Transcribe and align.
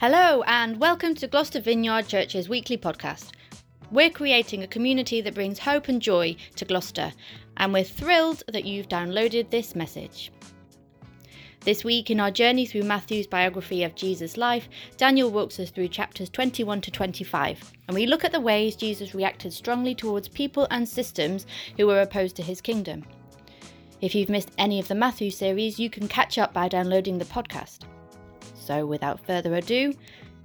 Hello, 0.00 0.42
and 0.46 0.80
welcome 0.80 1.14
to 1.16 1.26
Gloucester 1.26 1.60
Vineyard 1.60 2.08
Church's 2.08 2.48
weekly 2.48 2.78
podcast. 2.78 3.32
We're 3.90 4.08
creating 4.08 4.62
a 4.62 4.66
community 4.66 5.20
that 5.20 5.34
brings 5.34 5.58
hope 5.58 5.88
and 5.88 6.00
joy 6.00 6.36
to 6.56 6.64
Gloucester, 6.64 7.12
and 7.58 7.70
we're 7.70 7.84
thrilled 7.84 8.42
that 8.48 8.64
you've 8.64 8.88
downloaded 8.88 9.50
this 9.50 9.76
message. 9.76 10.32
This 11.66 11.84
week, 11.84 12.10
in 12.10 12.18
our 12.18 12.30
journey 12.30 12.64
through 12.64 12.84
Matthew's 12.84 13.26
biography 13.26 13.84
of 13.84 13.94
Jesus' 13.94 14.38
life, 14.38 14.70
Daniel 14.96 15.30
walks 15.30 15.60
us 15.60 15.68
through 15.68 15.88
chapters 15.88 16.30
21 16.30 16.80
to 16.80 16.90
25, 16.90 17.70
and 17.86 17.94
we 17.94 18.06
look 18.06 18.24
at 18.24 18.32
the 18.32 18.40
ways 18.40 18.76
Jesus 18.76 19.14
reacted 19.14 19.52
strongly 19.52 19.94
towards 19.94 20.28
people 20.28 20.66
and 20.70 20.88
systems 20.88 21.44
who 21.76 21.86
were 21.86 22.00
opposed 22.00 22.36
to 22.36 22.42
his 22.42 22.62
kingdom. 22.62 23.04
If 24.00 24.14
you've 24.14 24.30
missed 24.30 24.52
any 24.56 24.80
of 24.80 24.88
the 24.88 24.94
Matthew 24.94 25.30
series, 25.30 25.78
you 25.78 25.90
can 25.90 26.08
catch 26.08 26.38
up 26.38 26.54
by 26.54 26.68
downloading 26.68 27.18
the 27.18 27.26
podcast. 27.26 27.80
So, 28.70 28.86
without 28.86 29.26
further 29.26 29.52
ado, 29.56 29.94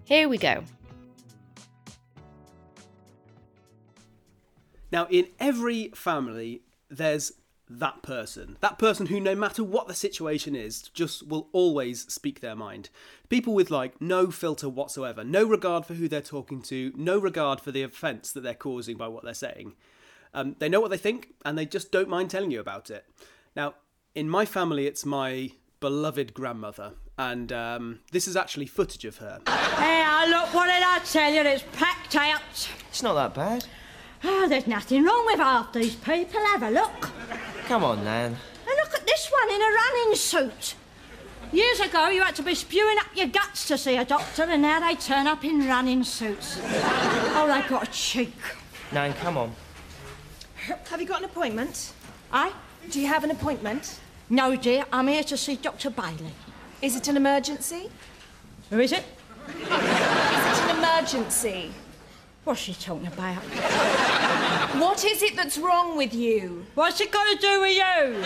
here 0.03 0.27
we 0.27 0.39
go. 0.39 0.63
Now, 4.91 5.05
in 5.11 5.27
every 5.39 5.89
family, 5.89 6.63
there's 6.89 7.33
that 7.69 8.01
person. 8.01 8.57
That 8.61 8.79
person 8.79 9.05
who, 9.05 9.19
no 9.19 9.35
matter 9.35 9.63
what 9.63 9.87
the 9.87 9.93
situation 9.93 10.55
is, 10.55 10.81
just 10.81 11.27
will 11.27 11.49
always 11.51 12.11
speak 12.11 12.39
their 12.39 12.55
mind. 12.55 12.89
People 13.29 13.53
with 13.53 13.69
like 13.69 14.01
no 14.01 14.31
filter 14.31 14.69
whatsoever, 14.69 15.23
no 15.23 15.43
regard 15.43 15.85
for 15.85 15.93
who 15.93 16.07
they're 16.07 16.19
talking 16.19 16.63
to, 16.63 16.91
no 16.95 17.19
regard 17.19 17.61
for 17.61 17.69
the 17.69 17.83
offence 17.83 18.31
that 18.31 18.41
they're 18.41 18.55
causing 18.55 18.97
by 18.97 19.07
what 19.07 19.23
they're 19.23 19.35
saying. 19.35 19.73
Um, 20.33 20.55
they 20.57 20.67
know 20.67 20.81
what 20.81 20.89
they 20.89 20.97
think 20.97 21.35
and 21.45 21.55
they 21.55 21.67
just 21.67 21.91
don't 21.91 22.09
mind 22.09 22.31
telling 22.31 22.49
you 22.49 22.59
about 22.59 22.89
it. 22.89 23.05
Now, 23.55 23.75
in 24.15 24.27
my 24.27 24.45
family, 24.45 24.87
it's 24.87 25.05
my 25.05 25.51
beloved 25.79 26.33
grandmother, 26.33 26.93
and 27.17 27.51
um, 27.51 27.99
this 28.11 28.27
is 28.27 28.35
actually 28.35 28.65
footage 28.65 29.05
of 29.05 29.17
her. 29.17 29.39
Hey, 29.77 30.03
uh, 30.03 30.27
look, 30.27 30.53
what 30.53 30.67
did 30.67 30.83
I 30.83 30.99
tell 30.99 31.31
you? 31.31 31.41
It's 31.41 31.63
packed 31.73 32.15
out. 32.15 32.41
It's 32.89 33.03
not 33.03 33.13
that 33.13 33.33
bad. 33.33 33.65
Oh, 34.23 34.47
there's 34.47 34.67
nothing 34.67 35.03
wrong 35.03 35.25
with 35.25 35.39
half 35.39 35.71
these 35.73 35.95
people. 35.95 36.39
Have 36.39 36.63
a 36.63 36.71
look. 36.71 37.09
Come 37.67 37.83
on, 37.83 38.03
Nan. 38.03 38.35
And 38.67 38.77
look 38.83 38.93
at 38.93 39.05
this 39.05 39.31
one 39.31 39.53
in 39.53 39.61
a 39.61 39.65
running 39.65 40.15
suit. 40.15 40.75
Years 41.51 41.79
ago, 41.79 42.09
you 42.09 42.21
had 42.21 42.35
to 42.35 42.43
be 42.43 42.55
spewing 42.55 42.97
up 42.99 43.07
your 43.15 43.27
guts 43.27 43.67
to 43.67 43.77
see 43.77 43.95
a 43.97 44.03
doctor, 44.03 44.43
and 44.43 44.61
now 44.61 44.79
they 44.79 44.95
turn 44.95 45.27
up 45.27 45.45
in 45.45 45.67
running 45.67 46.03
suits. 46.03 46.59
oh, 46.63 47.47
they've 47.47 47.69
got 47.69 47.87
a 47.87 47.91
cheek. 47.91 48.33
Nan, 48.91 49.13
come 49.13 49.37
on. 49.37 49.53
Have 50.89 50.99
you 50.99 51.07
got 51.07 51.19
an 51.19 51.25
appointment? 51.25 51.93
I? 52.31 52.51
Do 52.89 52.99
you 52.99 53.07
have 53.07 53.23
an 53.23 53.31
appointment? 53.31 53.99
No, 54.29 54.55
dear, 54.55 54.85
I'm 54.91 55.07
here 55.07 55.23
to 55.23 55.37
see 55.37 55.55
Dr. 55.55 55.91
Bailey. 55.91 56.33
Is 56.81 56.95
it 56.95 57.07
an 57.07 57.17
emergency? 57.17 57.89
Who 58.69 58.79
is 58.79 58.91
it? 58.91 59.03
Is 59.47 59.61
it 59.69 60.69
an 60.69 60.77
emergency? 60.77 61.71
What's 62.43 62.59
she 62.61 62.73
talking 62.73 63.07
about? 63.07 63.41
What 64.79 65.03
is 65.03 65.23
it 65.23 65.35
that's 65.35 65.57
wrong 65.57 65.97
with 65.97 66.13
you? 66.13 66.65
What's 66.75 67.01
it 67.01 67.11
got 67.11 67.23
to 67.31 67.37
do 67.39 67.61
with 67.61 67.75
you? 67.75 68.21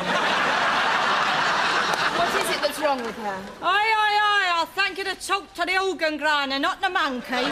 What 2.17 2.35
is 2.35 2.49
it 2.55 2.61
that's 2.61 2.79
wrong 2.79 3.01
with 3.03 3.15
her? 3.15 3.41
Aye, 3.61 3.93
aye, 3.97 4.19
aye, 4.21 4.51
I'll 4.55 4.65
thank 4.65 4.97
you 4.97 5.03
to 5.05 5.15
talk 5.15 5.53
to 5.53 5.65
the 5.65 5.77
organ 5.81 6.17
grinder, 6.17 6.59
not 6.59 6.81
the 6.81 6.89
monkey. 6.89 7.45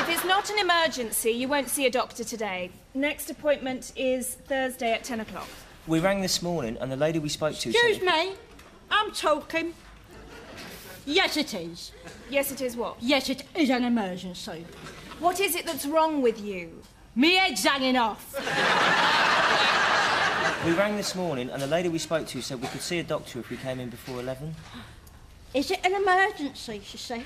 If 0.00 0.08
it's 0.08 0.24
not 0.24 0.50
an 0.50 0.58
emergency, 0.58 1.30
you 1.30 1.46
won't 1.48 1.68
see 1.68 1.86
a 1.86 1.90
doctor 1.90 2.24
today. 2.24 2.70
Next 2.94 3.30
appointment 3.30 3.92
is 3.96 4.34
Thursday 4.34 4.92
at 4.92 5.04
10 5.04 5.20
o'clock. 5.20 5.48
We 5.86 6.00
rang 6.00 6.20
this 6.20 6.42
morning, 6.42 6.76
and 6.80 6.90
the 6.90 6.96
lady 6.96 7.18
we 7.20 7.28
spoke 7.28 7.54
to. 7.58 7.68
Excuse 7.70 7.98
said- 7.98 8.06
me, 8.06 8.34
I'm 8.90 9.10
talking. 9.12 9.74
Yes, 11.04 11.36
it 11.36 11.54
is. 11.54 11.92
Yes, 12.30 12.50
it 12.50 12.60
is 12.60 12.76
what? 12.76 12.96
Yes, 13.00 13.28
it 13.30 13.44
is 13.54 13.70
an 13.70 13.84
emergency. 13.84 14.66
What 15.20 15.40
is 15.40 15.54
it 15.54 15.64
that's 15.66 15.86
wrong 15.86 16.20
with 16.20 16.40
you? 16.40 16.82
Me 17.14 17.34
head's 17.36 17.64
hanging 17.64 17.96
off. 17.96 18.34
We 20.66 20.72
rang 20.72 20.96
this 20.96 21.14
morning, 21.14 21.48
and 21.50 21.62
the 21.62 21.66
lady 21.66 21.88
we 21.88 21.98
spoke 21.98 22.26
to 22.28 22.42
said 22.42 22.60
we 22.60 22.66
could 22.68 22.80
see 22.80 22.98
a 22.98 23.04
doctor 23.04 23.38
if 23.38 23.50
we 23.50 23.56
came 23.56 23.78
in 23.78 23.88
before 23.88 24.18
11. 24.20 24.54
Is 25.54 25.70
it 25.70 25.80
an 25.84 25.94
emergency, 25.94 26.80
she 26.84 26.98
said? 26.98 27.24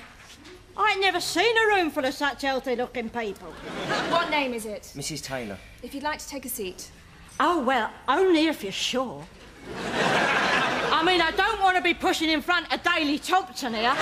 I 0.77 0.91
ain't 0.91 1.01
never 1.01 1.19
seen 1.19 1.57
a 1.57 1.75
room 1.75 1.89
full 1.89 2.05
of 2.05 2.13
such 2.13 2.43
healthy 2.43 2.75
looking 2.75 3.09
people. 3.09 3.51
What 4.09 4.29
name 4.29 4.53
is 4.53 4.65
it? 4.65 4.93
Mrs. 4.95 5.23
Taylor. 5.23 5.57
If 5.83 5.93
you'd 5.93 6.03
like 6.03 6.19
to 6.19 6.27
take 6.27 6.45
a 6.45 6.49
seat. 6.49 6.91
Oh, 7.39 7.63
well, 7.63 7.89
only 8.07 8.45
if 8.45 8.63
you're 8.63 8.71
sure. 8.71 9.25
I 11.01 11.03
mean, 11.03 11.19
I 11.19 11.31
don't 11.31 11.59
want 11.63 11.75
to 11.77 11.81
be 11.81 11.95
pushing 11.95 12.29
in 12.29 12.43
front 12.43 12.71
of 12.71 12.83
Daley 12.83 13.17
Thompson 13.17 13.73
here. 13.73 13.95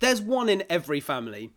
There's 0.00 0.20
one 0.20 0.48
in 0.48 0.64
every 0.68 0.98
family. 0.98 1.52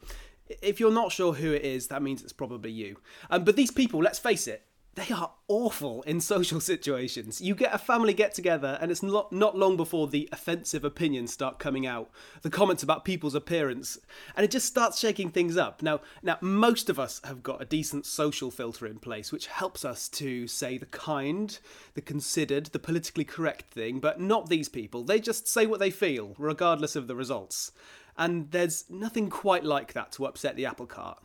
If 0.61 0.79
you're 0.79 0.91
not 0.91 1.11
sure 1.11 1.33
who 1.33 1.51
it 1.51 1.63
is, 1.63 1.87
that 1.87 2.03
means 2.03 2.21
it's 2.21 2.31
probably 2.31 2.69
you. 2.69 2.97
Um, 3.31 3.43
but 3.43 3.55
these 3.55 3.71
people, 3.71 4.03
let's 4.03 4.19
face 4.19 4.45
it, 4.45 4.67
they 4.95 5.13
are 5.13 5.31
awful 5.49 6.01
in 6.03 6.21
social 6.21 6.61
situations. 6.61 7.41
You 7.41 7.53
get 7.53 7.73
a 7.73 7.77
family 7.77 8.13
get 8.13 8.33
together, 8.33 8.77
and 8.81 8.89
it's 8.89 9.03
not, 9.03 9.31
not 9.31 9.57
long 9.57 9.75
before 9.75 10.07
the 10.07 10.29
offensive 10.31 10.85
opinions 10.85 11.33
start 11.33 11.59
coming 11.59 11.85
out, 11.85 12.09
the 12.41 12.49
comments 12.49 12.81
about 12.81 13.03
people's 13.03 13.35
appearance, 13.35 13.97
and 14.35 14.45
it 14.45 14.51
just 14.51 14.65
starts 14.65 14.97
shaking 14.97 15.31
things 15.31 15.57
up. 15.57 15.81
Now, 15.81 15.99
now 16.23 16.37
most 16.39 16.89
of 16.89 16.97
us 16.97 17.19
have 17.25 17.43
got 17.43 17.61
a 17.61 17.65
decent 17.65 18.05
social 18.05 18.49
filter 18.49 18.87
in 18.87 18.99
place, 18.99 19.33
which 19.33 19.47
helps 19.47 19.83
us 19.83 20.07
to 20.09 20.47
say 20.47 20.77
the 20.77 20.85
kind, 20.85 21.59
the 21.93 22.01
considered, 22.01 22.67
the 22.67 22.79
politically 22.79 23.25
correct 23.25 23.71
thing, 23.71 23.99
but 23.99 24.21
not 24.21 24.47
these 24.47 24.69
people. 24.69 25.03
They 25.03 25.19
just 25.19 25.45
say 25.47 25.65
what 25.65 25.81
they 25.81 25.91
feel, 25.91 26.35
regardless 26.37 26.95
of 26.95 27.07
the 27.07 27.15
results. 27.15 27.73
And 28.17 28.49
there's 28.51 28.85
nothing 28.89 29.29
quite 29.29 29.65
like 29.65 29.91
that 29.91 30.13
to 30.13 30.25
upset 30.25 30.55
the 30.55 30.65
apple 30.65 30.85
cart. 30.85 31.21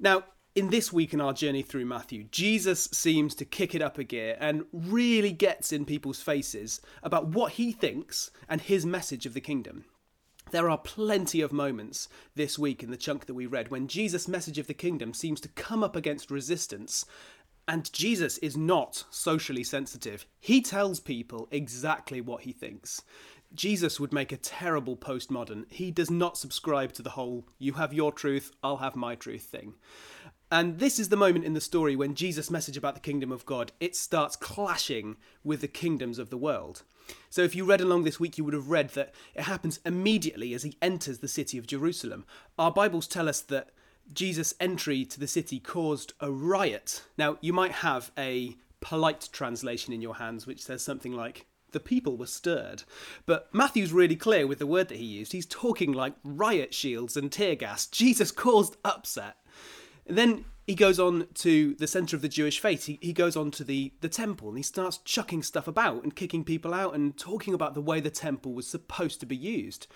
Now, 0.00 0.24
in 0.56 0.70
this 0.70 0.90
week 0.90 1.12
in 1.12 1.20
our 1.20 1.34
journey 1.34 1.60
through 1.60 1.84
Matthew, 1.84 2.24
Jesus 2.24 2.88
seems 2.90 3.34
to 3.34 3.44
kick 3.44 3.74
it 3.74 3.82
up 3.82 3.98
a 3.98 4.04
gear 4.04 4.38
and 4.40 4.64
really 4.72 5.30
gets 5.30 5.70
in 5.70 5.84
people's 5.84 6.22
faces 6.22 6.80
about 7.02 7.28
what 7.28 7.52
he 7.52 7.72
thinks 7.72 8.30
and 8.48 8.62
his 8.62 8.86
message 8.86 9.26
of 9.26 9.34
the 9.34 9.40
kingdom. 9.40 9.84
There 10.52 10.70
are 10.70 10.78
plenty 10.78 11.42
of 11.42 11.52
moments 11.52 12.08
this 12.36 12.58
week 12.58 12.82
in 12.82 12.90
the 12.90 12.96
chunk 12.96 13.26
that 13.26 13.34
we 13.34 13.44
read 13.44 13.70
when 13.70 13.86
Jesus' 13.86 14.26
message 14.26 14.58
of 14.58 14.66
the 14.66 14.72
kingdom 14.74 15.12
seems 15.12 15.42
to 15.42 15.48
come 15.50 15.84
up 15.84 15.94
against 15.94 16.30
resistance. 16.30 17.04
And 17.68 17.92
Jesus 17.92 18.38
is 18.38 18.56
not 18.56 19.04
socially 19.10 19.64
sensitive. 19.64 20.24
He 20.40 20.62
tells 20.62 21.00
people 21.00 21.48
exactly 21.50 22.22
what 22.22 22.42
he 22.42 22.52
thinks. 22.52 23.02
Jesus 23.54 24.00
would 24.00 24.12
make 24.12 24.32
a 24.32 24.36
terrible 24.36 24.96
postmodern. 24.96 25.64
He 25.68 25.90
does 25.90 26.10
not 26.10 26.38
subscribe 26.38 26.92
to 26.94 27.02
the 27.02 27.10
whole 27.10 27.46
you 27.58 27.74
have 27.74 27.92
your 27.92 28.12
truth, 28.12 28.52
I'll 28.62 28.78
have 28.78 28.96
my 28.96 29.16
truth 29.16 29.42
thing. 29.42 29.74
And 30.50 30.78
this 30.78 30.98
is 31.00 31.08
the 31.08 31.16
moment 31.16 31.44
in 31.44 31.54
the 31.54 31.60
story 31.60 31.96
when 31.96 32.14
Jesus' 32.14 32.50
message 32.50 32.76
about 32.76 32.94
the 32.94 33.00
kingdom 33.00 33.32
of 33.32 33.44
God, 33.44 33.72
it 33.80 33.96
starts 33.96 34.36
clashing 34.36 35.16
with 35.42 35.60
the 35.60 35.68
kingdoms 35.68 36.20
of 36.20 36.30
the 36.30 36.38
world. 36.38 36.82
So 37.30 37.42
if 37.42 37.54
you 37.56 37.64
read 37.64 37.80
along 37.80 38.04
this 38.04 38.20
week, 38.20 38.38
you 38.38 38.44
would 38.44 38.54
have 38.54 38.70
read 38.70 38.90
that 38.90 39.12
it 39.34 39.42
happens 39.42 39.80
immediately 39.84 40.54
as 40.54 40.62
he 40.62 40.76
enters 40.80 41.18
the 41.18 41.28
city 41.28 41.58
of 41.58 41.66
Jerusalem. 41.66 42.24
Our 42.58 42.70
Bibles 42.70 43.08
tell 43.08 43.28
us 43.28 43.40
that 43.42 43.70
Jesus' 44.12 44.54
entry 44.60 45.04
to 45.04 45.18
the 45.18 45.26
city 45.26 45.58
caused 45.58 46.12
a 46.20 46.30
riot. 46.30 47.02
Now, 47.18 47.38
you 47.40 47.52
might 47.52 47.72
have 47.72 48.12
a 48.16 48.56
polite 48.80 49.28
translation 49.32 49.92
in 49.92 50.00
your 50.00 50.16
hands 50.16 50.46
which 50.46 50.62
says 50.62 50.82
something 50.82 51.12
like, 51.12 51.46
the 51.72 51.80
people 51.80 52.16
were 52.16 52.26
stirred. 52.26 52.84
But 53.26 53.52
Matthew's 53.52 53.92
really 53.92 54.16
clear 54.16 54.46
with 54.46 54.60
the 54.60 54.66
word 54.66 54.88
that 54.88 54.98
he 54.98 55.04
used. 55.04 55.32
He's 55.32 55.46
talking 55.46 55.92
like 55.92 56.14
riot 56.22 56.72
shields 56.72 57.16
and 57.16 57.30
tear 57.30 57.56
gas. 57.56 57.86
Jesus 57.86 58.30
caused 58.30 58.76
upset. 58.84 59.36
And 60.06 60.16
then 60.16 60.44
he 60.66 60.74
goes 60.74 60.98
on 60.98 61.28
to 61.34 61.74
the 61.74 61.86
centre 61.86 62.16
of 62.16 62.22
the 62.22 62.28
Jewish 62.28 62.58
faith. 62.58 62.86
He, 62.86 62.98
he 63.00 63.12
goes 63.12 63.36
on 63.36 63.50
to 63.52 63.64
the, 63.64 63.92
the 64.00 64.08
temple 64.08 64.48
and 64.48 64.56
he 64.56 64.62
starts 64.62 64.98
chucking 64.98 65.42
stuff 65.42 65.68
about 65.68 66.02
and 66.02 66.14
kicking 66.14 66.44
people 66.44 66.74
out 66.74 66.94
and 66.94 67.16
talking 67.16 67.54
about 67.54 67.74
the 67.74 67.80
way 67.80 68.00
the 68.00 68.10
temple 68.10 68.52
was 68.52 68.66
supposed 68.66 69.20
to 69.20 69.26
be 69.26 69.36
used. 69.36 69.86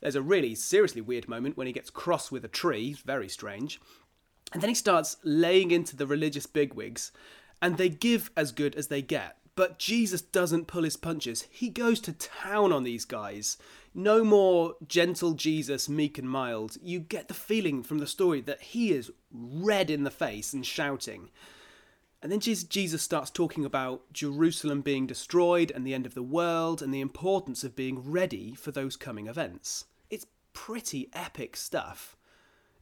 There's 0.00 0.16
a 0.16 0.22
really 0.22 0.54
seriously 0.54 1.00
weird 1.00 1.28
moment 1.28 1.56
when 1.56 1.66
he 1.66 1.72
gets 1.72 1.90
cross 1.90 2.30
with 2.30 2.44
a 2.44 2.48
tree, 2.48 2.96
very 3.04 3.28
strange. 3.28 3.80
And 4.52 4.62
then 4.62 4.68
he 4.68 4.74
starts 4.74 5.16
laying 5.22 5.70
into 5.70 5.94
the 5.94 6.06
religious 6.06 6.46
bigwigs, 6.46 7.12
and 7.62 7.76
they 7.76 7.88
give 7.88 8.30
as 8.36 8.52
good 8.52 8.74
as 8.74 8.88
they 8.88 9.02
get. 9.02 9.36
But 9.60 9.78
Jesus 9.78 10.22
doesn't 10.22 10.68
pull 10.68 10.84
his 10.84 10.96
punches. 10.96 11.44
He 11.50 11.68
goes 11.68 12.00
to 12.00 12.14
town 12.14 12.72
on 12.72 12.82
these 12.82 13.04
guys. 13.04 13.58
No 13.94 14.24
more 14.24 14.76
gentle 14.88 15.34
Jesus, 15.34 15.86
meek 15.86 16.16
and 16.16 16.30
mild. 16.30 16.78
You 16.82 16.98
get 16.98 17.28
the 17.28 17.34
feeling 17.34 17.82
from 17.82 17.98
the 17.98 18.06
story 18.06 18.40
that 18.40 18.62
he 18.62 18.90
is 18.90 19.12
red 19.30 19.90
in 19.90 20.04
the 20.04 20.10
face 20.10 20.54
and 20.54 20.64
shouting. 20.64 21.28
And 22.22 22.32
then 22.32 22.40
Jesus 22.40 23.02
starts 23.02 23.30
talking 23.30 23.66
about 23.66 24.10
Jerusalem 24.14 24.80
being 24.80 25.06
destroyed 25.06 25.70
and 25.70 25.86
the 25.86 25.92
end 25.92 26.06
of 26.06 26.14
the 26.14 26.22
world 26.22 26.80
and 26.80 26.94
the 26.94 27.02
importance 27.02 27.62
of 27.62 27.76
being 27.76 28.10
ready 28.10 28.54
for 28.54 28.70
those 28.70 28.96
coming 28.96 29.26
events. 29.26 29.84
It's 30.08 30.24
pretty 30.54 31.10
epic 31.12 31.54
stuff. 31.54 32.16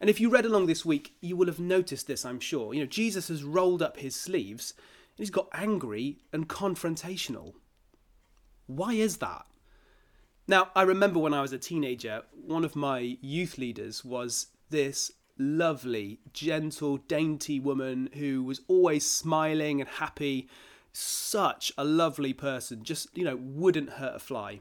And 0.01 0.09
if 0.09 0.21
you 0.21 0.31
read 0.31 0.45
along 0.45 0.67
this 0.67 0.85
week, 0.85 1.15
you 1.21 1.37
will 1.37 1.49
have 1.49 1.59
noticed 1.59 2.07
this, 2.07 2.25
I'm 2.25 2.39
sure. 2.39 2.73
You 2.73 2.83
know, 2.83 2.87
Jesus 2.87 3.27
has 3.27 3.43
rolled 3.43 3.83
up 3.83 3.97
his 3.97 4.15
sleeves 4.15 4.75
he's 5.19 5.31
got 5.31 5.49
angry 5.53 6.19
and 6.33 6.49
confrontational. 6.49 7.55
Why 8.67 8.95
is 8.95 9.19
that? 9.19 9.47
Now, 10.47 10.71
I 10.75 10.83
remember 10.83 11.19
when 11.19 11.35
I 11.35 11.43
was 11.43 11.53
a 11.53 11.59
teenager, 11.59 12.23
one 12.33 12.65
of 12.65 12.75
my 12.75 13.19
youth 13.21 13.59
leaders 13.59 14.05
was 14.05 14.47
this 14.71 15.13
lovely, 15.39 16.21
gentle, 16.33 16.97
dainty 16.97 17.61
woman 17.61 18.09
who 18.15 18.43
was 18.43 18.63
always 18.67 19.09
smiling 19.09 19.81
and 19.81 19.89
happy. 19.89 20.49
Such 20.93 21.73
a 21.77 21.85
lovely 21.85 22.33
person, 22.33 22.83
just, 22.83 23.17
you 23.17 23.25
know, 23.25 23.37
wouldn't 23.37 23.91
hurt 23.91 24.17
a 24.17 24.19
fly. 24.19 24.61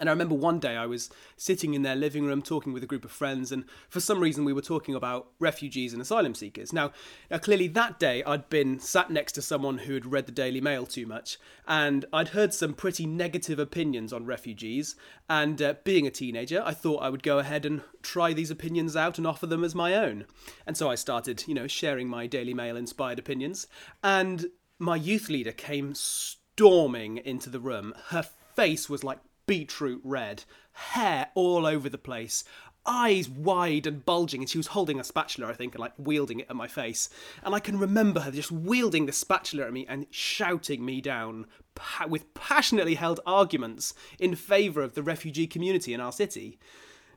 And 0.00 0.08
I 0.08 0.12
remember 0.12 0.34
one 0.34 0.58
day 0.58 0.76
I 0.76 0.86
was 0.86 1.08
sitting 1.36 1.72
in 1.72 1.82
their 1.82 1.94
living 1.94 2.26
room 2.26 2.42
talking 2.42 2.72
with 2.72 2.82
a 2.82 2.86
group 2.86 3.04
of 3.04 3.12
friends, 3.12 3.52
and 3.52 3.64
for 3.88 4.00
some 4.00 4.18
reason 4.18 4.44
we 4.44 4.52
were 4.52 4.60
talking 4.60 4.94
about 4.94 5.28
refugees 5.38 5.92
and 5.92 6.02
asylum 6.02 6.34
seekers. 6.34 6.72
Now, 6.72 6.90
now, 7.30 7.38
clearly 7.38 7.68
that 7.68 8.00
day 8.00 8.24
I'd 8.24 8.48
been 8.48 8.80
sat 8.80 9.10
next 9.10 9.32
to 9.32 9.42
someone 9.42 9.78
who 9.78 9.94
had 9.94 10.06
read 10.06 10.26
the 10.26 10.32
Daily 10.32 10.60
Mail 10.60 10.84
too 10.84 11.06
much, 11.06 11.38
and 11.68 12.04
I'd 12.12 12.28
heard 12.28 12.52
some 12.52 12.74
pretty 12.74 13.06
negative 13.06 13.60
opinions 13.60 14.12
on 14.12 14.26
refugees. 14.26 14.96
And 15.28 15.62
uh, 15.62 15.74
being 15.84 16.06
a 16.06 16.10
teenager, 16.10 16.62
I 16.64 16.74
thought 16.74 17.02
I 17.02 17.08
would 17.08 17.22
go 17.22 17.38
ahead 17.38 17.64
and 17.64 17.82
try 18.02 18.32
these 18.32 18.50
opinions 18.50 18.96
out 18.96 19.16
and 19.16 19.26
offer 19.26 19.46
them 19.46 19.62
as 19.62 19.74
my 19.74 19.94
own. 19.94 20.26
And 20.66 20.76
so 20.76 20.90
I 20.90 20.96
started, 20.96 21.44
you 21.46 21.54
know, 21.54 21.66
sharing 21.66 22.08
my 22.08 22.26
Daily 22.26 22.52
Mail 22.52 22.76
inspired 22.76 23.18
opinions. 23.18 23.68
And 24.02 24.46
my 24.78 24.96
youth 24.96 25.28
leader 25.28 25.52
came 25.52 25.94
storming 25.94 27.18
into 27.18 27.48
the 27.48 27.60
room. 27.60 27.94
Her 28.08 28.24
face 28.54 28.88
was 28.88 29.04
like 29.04 29.18
beetroot 29.46 30.00
red, 30.04 30.44
hair 30.72 31.28
all 31.34 31.66
over 31.66 31.88
the 31.88 31.98
place, 31.98 32.44
eyes 32.86 33.28
wide 33.28 33.86
and 33.86 34.04
bulging, 34.04 34.42
and 34.42 34.50
she 34.50 34.58
was 34.58 34.68
holding 34.68 35.00
a 35.00 35.04
spatula, 35.04 35.48
I 35.48 35.54
think, 35.54 35.74
and 35.74 35.80
like 35.80 35.92
wielding 35.96 36.40
it 36.40 36.46
at 36.50 36.56
my 36.56 36.66
face. 36.66 37.08
And 37.42 37.54
I 37.54 37.60
can 37.60 37.78
remember 37.78 38.20
her 38.20 38.30
just 38.30 38.52
wielding 38.52 39.06
the 39.06 39.12
spatula 39.12 39.66
at 39.66 39.72
me 39.72 39.86
and 39.88 40.06
shouting 40.10 40.84
me 40.84 41.00
down 41.00 41.46
pa- 41.74 42.06
with 42.06 42.32
passionately 42.34 42.94
held 42.94 43.20
arguments 43.26 43.94
in 44.18 44.34
favour 44.34 44.82
of 44.82 44.94
the 44.94 45.02
refugee 45.02 45.46
community 45.46 45.94
in 45.94 46.00
our 46.00 46.12
city. 46.12 46.58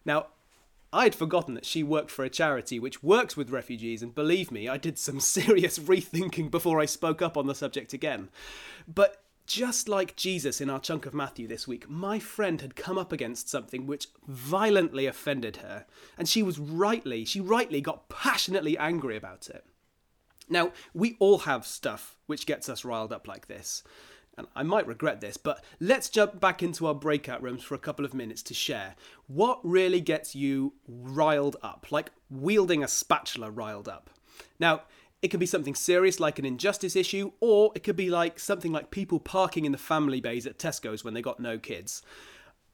Now, 0.05 0.27
I'd 0.93 1.15
forgotten 1.15 1.53
that 1.55 1.65
she 1.65 1.83
worked 1.83 2.11
for 2.11 2.23
a 2.23 2.29
charity 2.29 2.79
which 2.79 3.03
works 3.03 3.35
with 3.35 3.49
refugees, 3.49 4.01
and 4.01 4.15
believe 4.15 4.51
me, 4.51 4.69
I 4.69 4.77
did 4.77 4.97
some 4.97 5.19
serious 5.19 5.79
rethinking 5.79 6.49
before 6.49 6.79
I 6.79 6.85
spoke 6.85 7.21
up 7.21 7.35
on 7.35 7.47
the 7.47 7.55
subject 7.55 7.93
again. 7.93 8.29
But 8.87 9.21
just 9.47 9.87
like 9.87 10.17
Jesus 10.17 10.59
in 10.61 10.69
our 10.69 10.79
chunk 10.79 11.05
of 11.05 11.13
Matthew 11.13 11.47
this 11.47 11.67
week, 11.67 11.89
my 11.89 12.19
friend 12.19 12.61
had 12.61 12.75
come 12.75 12.97
up 12.97 13.13
against 13.13 13.49
something 13.49 13.87
which 13.87 14.07
violently 14.27 15.05
offended 15.07 15.57
her, 15.57 15.85
and 16.17 16.27
she 16.27 16.43
was 16.43 16.59
rightly, 16.59 17.25
she 17.25 17.39
rightly 17.39 17.81
got 17.81 18.09
passionately 18.09 18.77
angry 18.77 19.15
about 19.15 19.49
it. 19.49 19.65
Now, 20.49 20.73
we 20.93 21.15
all 21.19 21.39
have 21.39 21.65
stuff 21.65 22.17
which 22.25 22.45
gets 22.45 22.69
us 22.69 22.85
riled 22.85 23.13
up 23.13 23.27
like 23.27 23.47
this. 23.47 23.83
And 24.37 24.47
I 24.55 24.61
might 24.61 24.85
regret 24.85 25.19
this, 25.19 25.35
but 25.35 25.63
let's 25.79 26.09
jump 26.09 26.39
back 26.39 26.61
into 26.61 26.85
our 26.85 26.93
breakout 26.93 27.41
rooms 27.41 27.63
for 27.63 27.73
a 27.73 27.79
couple 27.79 28.05
of 28.05 28.13
minutes 28.13 28.43
to 28.43 28.53
share 28.53 28.95
what 29.25 29.59
really 29.63 29.99
gets 29.99 30.35
you 30.35 30.73
riled 30.87 31.55
up, 31.63 31.87
like 31.89 32.11
wielding 32.29 32.83
a 32.83 32.87
spatula 32.87 33.49
riled 33.49 33.87
up. 33.87 34.11
Now, 34.59 34.83
it 35.21 35.29
could 35.29 35.39
be 35.39 35.45
something 35.45 35.75
serious 35.75 36.19
like 36.19 36.37
an 36.37 36.45
injustice 36.45 36.95
issue, 36.95 37.31
or 37.39 37.71
it 37.75 37.83
could 37.83 37.95
be 37.95 38.09
like 38.09 38.39
something 38.39 38.71
like 38.71 38.91
people 38.91 39.19
parking 39.19 39.65
in 39.65 39.71
the 39.71 39.77
family 39.77 40.21
bays 40.21 40.45
at 40.45 40.59
Tesco's 40.59 41.03
when 41.03 41.13
they 41.13 41.21
got 41.21 41.39
no 41.39 41.57
kids. 41.57 42.01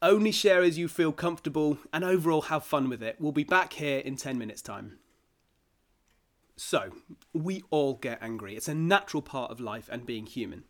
Only 0.01 0.31
share 0.31 0.61
as 0.61 0.77
you 0.77 0.89
feel 0.89 1.13
comfortable 1.13 1.77
and 1.93 2.03
overall 2.03 2.43
have 2.43 2.65
fun 2.65 2.89
with 2.89 3.01
it. 3.01 3.15
We'll 3.19 3.31
be 3.31 3.45
back 3.45 3.73
here 3.73 3.99
in 3.99 4.17
10 4.17 4.37
minutes' 4.37 4.61
time. 4.61 4.97
So, 6.57 6.91
we 7.33 7.63
all 7.69 7.95
get 7.95 8.21
angry. 8.21 8.55
It's 8.55 8.67
a 8.67 8.75
natural 8.75 9.23
part 9.23 9.49
of 9.49 9.59
life 9.59 9.89
and 9.91 10.05
being 10.05 10.25
human. 10.25 10.65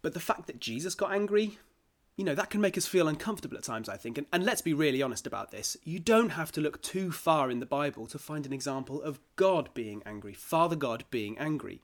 But 0.00 0.14
the 0.14 0.20
fact 0.20 0.46
that 0.46 0.60
Jesus 0.60 0.94
got 0.94 1.12
angry, 1.12 1.58
you 2.16 2.24
know, 2.24 2.34
that 2.34 2.50
can 2.50 2.60
make 2.60 2.78
us 2.78 2.86
feel 2.86 3.08
uncomfortable 3.08 3.56
at 3.56 3.64
times, 3.64 3.88
I 3.88 3.96
think. 3.96 4.18
And, 4.18 4.26
and 4.32 4.44
let's 4.44 4.62
be 4.62 4.72
really 4.72 5.02
honest 5.02 5.26
about 5.26 5.50
this. 5.50 5.76
You 5.82 5.98
don't 5.98 6.30
have 6.30 6.52
to 6.52 6.60
look 6.60 6.80
too 6.80 7.10
far 7.10 7.50
in 7.50 7.58
the 7.58 7.66
Bible 7.66 8.06
to 8.06 8.18
find 8.18 8.46
an 8.46 8.52
example 8.52 9.02
of 9.02 9.18
God 9.36 9.70
being 9.74 10.02
angry, 10.06 10.32
Father 10.32 10.76
God 10.76 11.04
being 11.10 11.36
angry. 11.38 11.82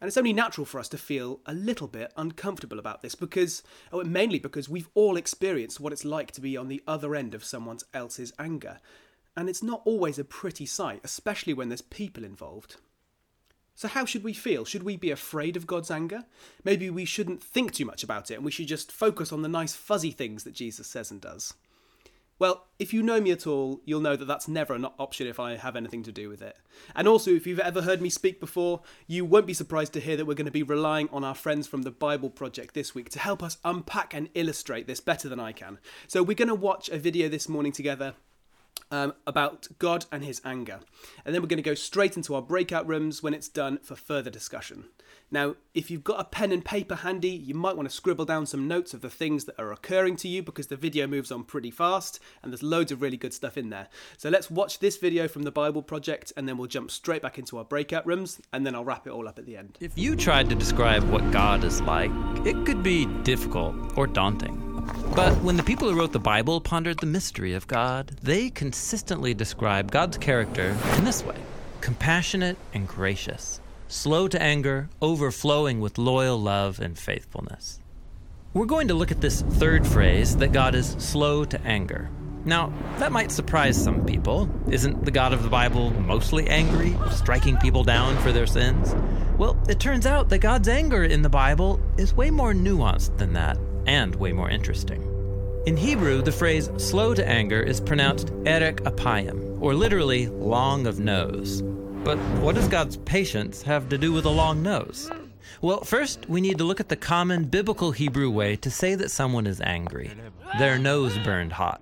And 0.00 0.08
it's 0.08 0.16
only 0.16 0.32
natural 0.32 0.64
for 0.64 0.80
us 0.80 0.88
to 0.88 0.98
feel 0.98 1.40
a 1.46 1.54
little 1.54 1.86
bit 1.86 2.12
uncomfortable 2.16 2.80
about 2.80 3.00
this 3.00 3.14
because, 3.14 3.62
oh, 3.92 4.02
mainly 4.02 4.40
because 4.40 4.68
we've 4.68 4.88
all 4.94 5.16
experienced 5.16 5.78
what 5.78 5.92
it's 5.92 6.04
like 6.04 6.32
to 6.32 6.40
be 6.40 6.56
on 6.56 6.68
the 6.68 6.82
other 6.86 7.14
end 7.14 7.32
of 7.32 7.44
someone 7.44 7.78
else's 7.94 8.32
anger. 8.38 8.80
And 9.36 9.48
it's 9.48 9.62
not 9.62 9.82
always 9.84 10.18
a 10.18 10.24
pretty 10.24 10.66
sight, 10.66 11.00
especially 11.04 11.54
when 11.54 11.68
there's 11.68 11.80
people 11.80 12.24
involved. 12.24 12.76
So, 13.74 13.88
how 13.88 14.04
should 14.04 14.22
we 14.22 14.32
feel? 14.32 14.64
Should 14.64 14.84
we 14.84 14.96
be 14.96 15.10
afraid 15.10 15.56
of 15.56 15.66
God's 15.66 15.90
anger? 15.90 16.24
Maybe 16.62 16.90
we 16.90 17.04
shouldn't 17.04 17.42
think 17.42 17.72
too 17.72 17.84
much 17.84 18.04
about 18.04 18.30
it 18.30 18.34
and 18.34 18.44
we 18.44 18.52
should 18.52 18.68
just 18.68 18.92
focus 18.92 19.32
on 19.32 19.42
the 19.42 19.48
nice 19.48 19.74
fuzzy 19.74 20.12
things 20.12 20.44
that 20.44 20.54
Jesus 20.54 20.86
says 20.86 21.10
and 21.10 21.20
does. 21.20 21.54
Well, 22.36 22.66
if 22.80 22.92
you 22.92 23.02
know 23.02 23.20
me 23.20 23.30
at 23.30 23.46
all, 23.46 23.80
you'll 23.84 24.00
know 24.00 24.16
that 24.16 24.24
that's 24.24 24.48
never 24.48 24.74
an 24.74 24.86
option 24.98 25.28
if 25.28 25.38
I 25.38 25.56
have 25.56 25.76
anything 25.76 26.02
to 26.02 26.12
do 26.12 26.28
with 26.28 26.42
it. 26.42 26.56
And 26.94 27.06
also, 27.06 27.30
if 27.30 27.46
you've 27.46 27.60
ever 27.60 27.82
heard 27.82 28.02
me 28.02 28.10
speak 28.10 28.40
before, 28.40 28.80
you 29.06 29.24
won't 29.24 29.46
be 29.46 29.54
surprised 29.54 29.92
to 29.92 30.00
hear 30.00 30.16
that 30.16 30.24
we're 30.24 30.34
going 30.34 30.44
to 30.46 30.50
be 30.50 30.64
relying 30.64 31.08
on 31.12 31.22
our 31.22 31.36
friends 31.36 31.68
from 31.68 31.82
the 31.82 31.92
Bible 31.92 32.30
Project 32.30 32.74
this 32.74 32.92
week 32.92 33.08
to 33.10 33.20
help 33.20 33.40
us 33.40 33.58
unpack 33.64 34.14
and 34.14 34.30
illustrate 34.34 34.88
this 34.88 34.98
better 34.98 35.28
than 35.28 35.38
I 35.38 35.52
can. 35.52 35.78
So, 36.08 36.24
we're 36.24 36.34
going 36.34 36.48
to 36.48 36.56
watch 36.56 36.88
a 36.88 36.98
video 36.98 37.28
this 37.28 37.48
morning 37.48 37.70
together 37.70 38.14
um, 38.90 39.14
about 39.26 39.66
God 39.78 40.06
and 40.12 40.24
his 40.24 40.40
anger. 40.44 40.80
And 41.24 41.34
then 41.34 41.42
we're 41.42 41.48
going 41.48 41.62
to 41.62 41.62
go 41.62 41.74
straight 41.74 42.16
into 42.16 42.34
our 42.34 42.42
breakout 42.42 42.86
rooms 42.86 43.22
when 43.22 43.34
it's 43.34 43.48
done 43.48 43.78
for 43.82 43.96
further 43.96 44.30
discussion. 44.30 44.84
Now, 45.30 45.56
if 45.74 45.90
you've 45.90 46.04
got 46.04 46.20
a 46.20 46.24
pen 46.24 46.52
and 46.52 46.64
paper 46.64 46.96
handy, 46.96 47.30
you 47.30 47.54
might 47.54 47.76
want 47.76 47.88
to 47.88 47.94
scribble 47.94 48.24
down 48.24 48.46
some 48.46 48.68
notes 48.68 48.94
of 48.94 49.00
the 49.00 49.10
things 49.10 49.46
that 49.46 49.58
are 49.58 49.72
occurring 49.72 50.16
to 50.16 50.28
you 50.28 50.42
because 50.42 50.68
the 50.68 50.76
video 50.76 51.06
moves 51.06 51.32
on 51.32 51.42
pretty 51.44 51.70
fast 51.70 52.20
and 52.42 52.52
there's 52.52 52.62
loads 52.62 52.92
of 52.92 53.02
really 53.02 53.16
good 53.16 53.34
stuff 53.34 53.56
in 53.56 53.70
there. 53.70 53.88
So 54.16 54.28
let's 54.28 54.50
watch 54.50 54.78
this 54.78 54.96
video 54.96 55.26
from 55.26 55.42
the 55.42 55.50
Bible 55.50 55.82
Project 55.82 56.32
and 56.36 56.48
then 56.48 56.56
we'll 56.56 56.68
jump 56.68 56.90
straight 56.90 57.22
back 57.22 57.38
into 57.38 57.58
our 57.58 57.64
breakout 57.64 58.06
rooms 58.06 58.40
and 58.52 58.64
then 58.64 58.74
I'll 58.74 58.84
wrap 58.84 59.06
it 59.06 59.10
all 59.10 59.26
up 59.26 59.38
at 59.38 59.46
the 59.46 59.56
end. 59.56 59.76
If 59.80 59.98
you 59.98 60.14
tried 60.14 60.48
to 60.50 60.54
describe 60.54 61.02
what 61.04 61.28
God 61.32 61.64
is 61.64 61.80
like, 61.80 62.12
it 62.44 62.64
could 62.64 62.82
be 62.82 63.06
difficult 63.24 63.74
or 63.96 64.06
daunting. 64.06 64.63
But 65.14 65.34
when 65.42 65.56
the 65.56 65.62
people 65.62 65.88
who 65.88 65.96
wrote 65.96 66.12
the 66.12 66.18
Bible 66.18 66.60
pondered 66.60 66.98
the 66.98 67.06
mystery 67.06 67.54
of 67.54 67.68
God, 67.68 68.16
they 68.22 68.50
consistently 68.50 69.32
describe 69.32 69.92
God's 69.92 70.18
character 70.18 70.76
in 70.96 71.04
this 71.04 71.22
way 71.24 71.36
compassionate 71.80 72.56
and 72.72 72.88
gracious, 72.88 73.60
slow 73.88 74.26
to 74.26 74.42
anger, 74.42 74.88
overflowing 75.00 75.80
with 75.80 75.98
loyal 75.98 76.40
love 76.40 76.80
and 76.80 76.98
faithfulness. 76.98 77.78
We're 78.54 78.66
going 78.66 78.88
to 78.88 78.94
look 78.94 79.10
at 79.10 79.20
this 79.20 79.42
third 79.42 79.86
phrase 79.86 80.36
that 80.38 80.52
God 80.52 80.74
is 80.74 80.96
slow 80.98 81.44
to 81.44 81.60
anger. 81.60 82.10
Now, 82.44 82.72
that 82.98 83.12
might 83.12 83.30
surprise 83.30 83.82
some 83.82 84.04
people. 84.04 84.50
Isn't 84.68 85.04
the 85.04 85.10
God 85.10 85.32
of 85.32 85.42
the 85.42 85.48
Bible 85.48 85.90
mostly 86.00 86.48
angry, 86.48 86.96
striking 87.12 87.56
people 87.58 87.84
down 87.84 88.16
for 88.22 88.32
their 88.32 88.46
sins? 88.46 88.94
Well, 89.38 89.56
it 89.68 89.78
turns 89.78 90.06
out 90.06 90.28
that 90.30 90.38
God's 90.38 90.68
anger 90.68 91.04
in 91.04 91.22
the 91.22 91.28
Bible 91.28 91.80
is 91.98 92.14
way 92.14 92.30
more 92.30 92.52
nuanced 92.52 93.16
than 93.18 93.32
that 93.34 93.58
and 93.86 94.14
way 94.16 94.32
more 94.32 94.50
interesting. 94.50 95.02
In 95.66 95.76
Hebrew, 95.76 96.20
the 96.20 96.32
phrase 96.32 96.70
slow 96.76 97.14
to 97.14 97.26
anger 97.26 97.62
is 97.62 97.80
pronounced 97.80 98.30
erek 98.44 98.82
apayim, 98.84 99.60
or 99.60 99.74
literally 99.74 100.28
long 100.28 100.86
of 100.86 100.98
nose. 100.98 101.62
But 102.04 102.18
what 102.40 102.54
does 102.54 102.68
God's 102.68 102.98
patience 102.98 103.62
have 103.62 103.88
to 103.88 103.96
do 103.96 104.12
with 104.12 104.26
a 104.26 104.30
long 104.30 104.62
nose? 104.62 105.10
Well, 105.62 105.82
first, 105.84 106.28
we 106.28 106.42
need 106.42 106.58
to 106.58 106.64
look 106.64 106.80
at 106.80 106.90
the 106.90 106.96
common 106.96 107.44
biblical 107.44 107.92
Hebrew 107.92 108.30
way 108.30 108.56
to 108.56 108.70
say 108.70 108.94
that 108.96 109.10
someone 109.10 109.46
is 109.46 109.60
angry 109.62 110.10
their 110.58 110.78
nose 110.78 111.18
burned 111.18 111.52
hot. 111.52 111.80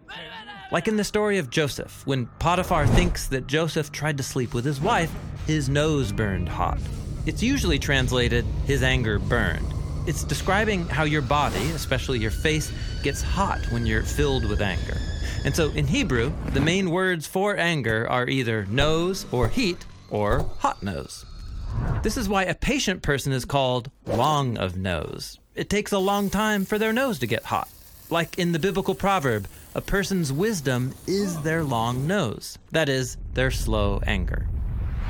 Like 0.71 0.88
in 0.88 0.97
the 0.97 1.04
story 1.04 1.38
of 1.38 1.50
Joseph, 1.50 2.06
when 2.06 2.26
Potiphar 2.38 2.87
thinks 2.87 3.26
that 3.28 3.47
Joseph 3.47 3.92
tried 3.92 4.16
to 4.16 4.23
sleep 4.23 4.54
with 4.54 4.64
his 4.64 4.80
wife, 4.80 5.12
his 5.47 5.68
nose 5.68 6.12
burned 6.12 6.49
hot. 6.49 6.78
It's 7.26 7.42
usually 7.42 7.78
translated, 7.78 8.47
his 8.64 8.82
anger 8.82 9.18
burned. 9.18 9.72
It's 10.04 10.25
describing 10.25 10.88
how 10.88 11.04
your 11.04 11.23
body, 11.23 11.71
especially 11.71 12.18
your 12.18 12.32
face, 12.32 12.73
gets 13.04 13.23
hot 13.23 13.61
when 13.71 13.87
you're 13.87 14.02
filled 14.02 14.44
with 14.44 14.61
anger. 14.61 14.97
And 15.44 15.54
so 15.54 15.71
in 15.71 15.87
Hebrew, 15.87 16.32
the 16.52 16.61
main 16.61 16.90
words 16.90 17.28
for 17.28 17.56
anger 17.56 18.09
are 18.09 18.28
either 18.28 18.66
nose 18.66 19.26
or 19.30 19.49
heat 19.49 19.85
or 20.11 20.50
hot 20.59 20.82
nose. 20.82 21.25
This 22.02 22.16
is 22.16 22.28
why 22.28 22.44
a 22.44 22.54
patient 22.54 23.02
person 23.02 23.32
is 23.32 23.44
called 23.44 23.92
long 24.04 24.59
of 24.59 24.76
nose. 24.76 25.38
It 25.54 25.71
takes 25.71 25.92
a 25.92 25.99
long 25.99 26.30
time 26.30 26.64
for 26.64 26.78
their 26.78 26.92
nose 26.92 27.21
to 27.21 27.26
get 27.28 27.44
hot. 27.44 27.68
Like 28.11 28.38
in 28.38 28.50
the 28.50 28.59
biblical 28.59 28.97
proverb, 28.97 29.47
a 29.75 29.80
person's 29.80 30.32
wisdom 30.32 30.94
is 31.06 31.40
their 31.42 31.62
long 31.62 32.09
nose, 32.09 32.59
that 32.73 32.88
is, 32.88 33.16
their 33.35 33.52
slow 33.52 34.00
anger. 34.04 34.49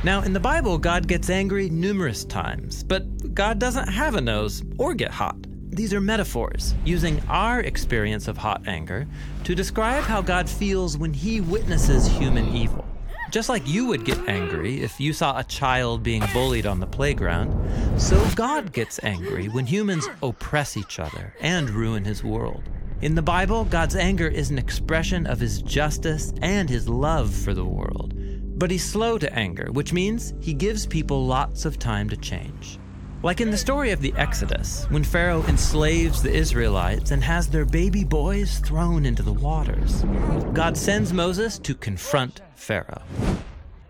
Now, 0.05 0.23
in 0.23 0.33
the 0.33 0.41
Bible, 0.41 0.79
God 0.79 1.07
gets 1.07 1.31
angry 1.31 1.71
numerous 1.71 2.25
times, 2.25 2.83
but 2.83 3.35
God 3.35 3.61
doesn't 3.61 3.87
have 3.87 4.17
a 4.17 4.21
nose 4.21 4.65
or 4.77 4.95
get 4.95 5.13
hot. 5.13 5.37
These 5.71 5.95
are 5.95 6.01
metaphors, 6.01 6.75
using 6.85 7.23
our 7.29 7.61
experience 7.61 8.27
of 8.27 8.37
hot 8.37 8.67
anger 8.67 9.07
to 9.45 9.55
describe 9.55 10.03
how 10.03 10.21
God 10.21 10.51
feels 10.51 10.99
when 10.99 11.13
he 11.13 11.41
witnesses 11.41 12.09
human 12.09 12.53
evil. 12.53 12.85
Just 13.31 13.49
like 13.49 13.67
you 13.69 13.87
would 13.87 14.05
get 14.05 14.29
angry 14.29 14.83
if 14.83 14.99
you 14.99 15.13
saw 15.13 15.39
a 15.39 15.45
child 15.45 16.03
being 16.03 16.25
bullied 16.33 16.67
on 16.67 16.81
the 16.81 16.87
playground, 16.87 17.57
so 17.97 18.23
God 18.35 18.73
gets 18.73 18.99
angry 19.05 19.47
when 19.47 19.67
humans 19.67 20.09
oppress 20.21 20.77
each 20.77 20.99
other 20.99 21.33
and 21.41 21.71
ruin 21.71 22.05
his 22.05 22.25
world. 22.25 22.65
In 23.03 23.15
the 23.15 23.23
Bible, 23.23 23.65
God's 23.65 23.95
anger 23.95 24.27
is 24.27 24.51
an 24.51 24.59
expression 24.59 25.29
of 25.29 25.39
his 25.39 25.63
justice 25.63 26.33
and 26.43 26.69
his 26.69 26.89
love 26.89 27.33
for 27.33 27.55
the 27.55 27.65
world. 27.65 28.15
But 28.63 28.71
he's 28.71 28.89
slow 28.89 29.19
to 29.19 29.35
anger, 29.35 29.73
which 29.73 29.93
means 29.93 30.35
he 30.39 30.55
gives 30.55 30.87
people 30.87 31.27
lots 31.27 31.65
of 31.65 31.81
time 31.81 32.09
to 32.11 32.17
change. 32.17 32.79
Like 33.25 33.41
in 33.41 33.51
the 33.51 33.57
story 33.57 33.91
of 33.91 34.01
the 34.01 34.15
Exodus, 34.17 34.87
when 34.89 35.03
Pharaoh 35.03 35.43
enslaves 35.49 36.23
the 36.23 36.33
Israelites 36.33 37.11
and 37.11 37.25
has 37.25 37.49
their 37.49 37.65
baby 37.65 38.05
boys 38.05 38.61
thrown 38.61 39.05
into 39.05 39.25
the 39.25 39.33
waters, 39.33 40.05
God 40.53 40.77
sends 40.77 41.13
Moses 41.13 41.59
to 41.59 41.75
confront 41.75 42.41
Pharaoh. 42.55 43.03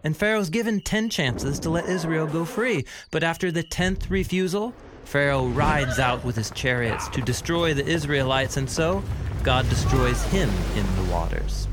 And 0.05 0.17
Pharaoh's 0.17 0.49
given 0.49 0.81
10 0.81 1.11
chances 1.11 1.59
to 1.59 1.69
let 1.69 1.85
Israel 1.85 2.27
go 2.27 2.47
free, 2.47 2.87
but 3.11 3.23
after 3.23 3.53
the 3.53 3.65
10th 3.65 4.09
refusal, 4.09 4.73
Pharaoh 5.05 5.49
rides 5.49 5.99
out 5.99 6.25
with 6.25 6.35
his 6.35 6.51
chariots 6.51 7.09
to 7.09 7.21
destroy 7.21 7.75
the 7.75 7.87
Israelites, 7.87 8.57
and 8.57 8.71
so 8.71 9.05
God 9.43 9.69
destroys 9.69 10.23
him 10.29 10.49
in 10.75 10.97
the 10.97 11.13
waters. 11.13 11.69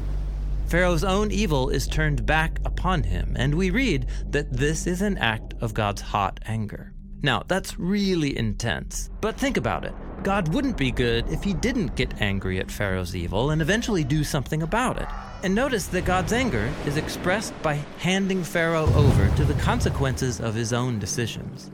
Pharaoh's 0.70 1.04
own 1.04 1.32
evil 1.32 1.70
is 1.70 1.88
turned 1.88 2.28
back 2.28 2.60
upon 2.64 3.02
him, 3.02 3.36
and 3.40 3.56
we 3.56 3.72
read 3.72 4.06
that 4.28 4.54
this 4.54 4.86
is 4.86 5.02
an 5.02 5.18
act 5.18 5.56
of 5.62 5.74
God's 5.74 6.00
hot 6.00 6.40
anger. 6.46 6.94
Now, 7.24 7.42
that's 7.48 7.80
really 7.80 8.38
intense, 8.38 9.10
but 9.20 9.36
think 9.36 9.58
about 9.58 9.84
it. 9.84 9.96
God 10.22 10.54
wouldn't 10.54 10.78
be 10.78 10.92
good 10.92 11.28
if 11.30 11.44
he 11.44 11.56
didn't 11.56 11.96
get 11.96 12.22
angry 12.22 12.60
at 12.60 12.70
Pharaoh's 12.70 13.16
evil 13.16 13.50
and 13.50 13.64
eventually 13.64 14.04
do 14.04 14.24
something 14.24 14.62
about 14.62 15.02
it. 15.02 15.08
And 15.42 15.56
notice 15.56 15.88
that 15.88 16.06
God's 16.06 16.34
anger 16.34 16.72
is 16.86 16.98
expressed 16.98 17.60
by 17.64 17.80
handing 17.98 18.44
Pharaoh 18.44 18.94
over 18.94 19.28
to 19.38 19.46
the 19.46 19.60
consequences 19.62 20.40
of 20.40 20.54
his 20.54 20.72
own 20.72 21.00
decisions. 21.00 21.72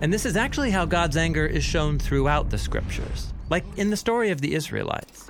And 0.00 0.10
this 0.10 0.24
is 0.24 0.38
actually 0.38 0.70
how 0.70 0.86
God's 0.86 1.18
anger 1.18 1.44
is 1.44 1.62
shown 1.62 1.98
throughout 1.98 2.48
the 2.48 2.56
scriptures, 2.56 3.34
like 3.50 3.66
in 3.76 3.90
the 3.90 3.98
story 3.98 4.30
of 4.30 4.40
the 4.40 4.54
Israelites. 4.54 5.26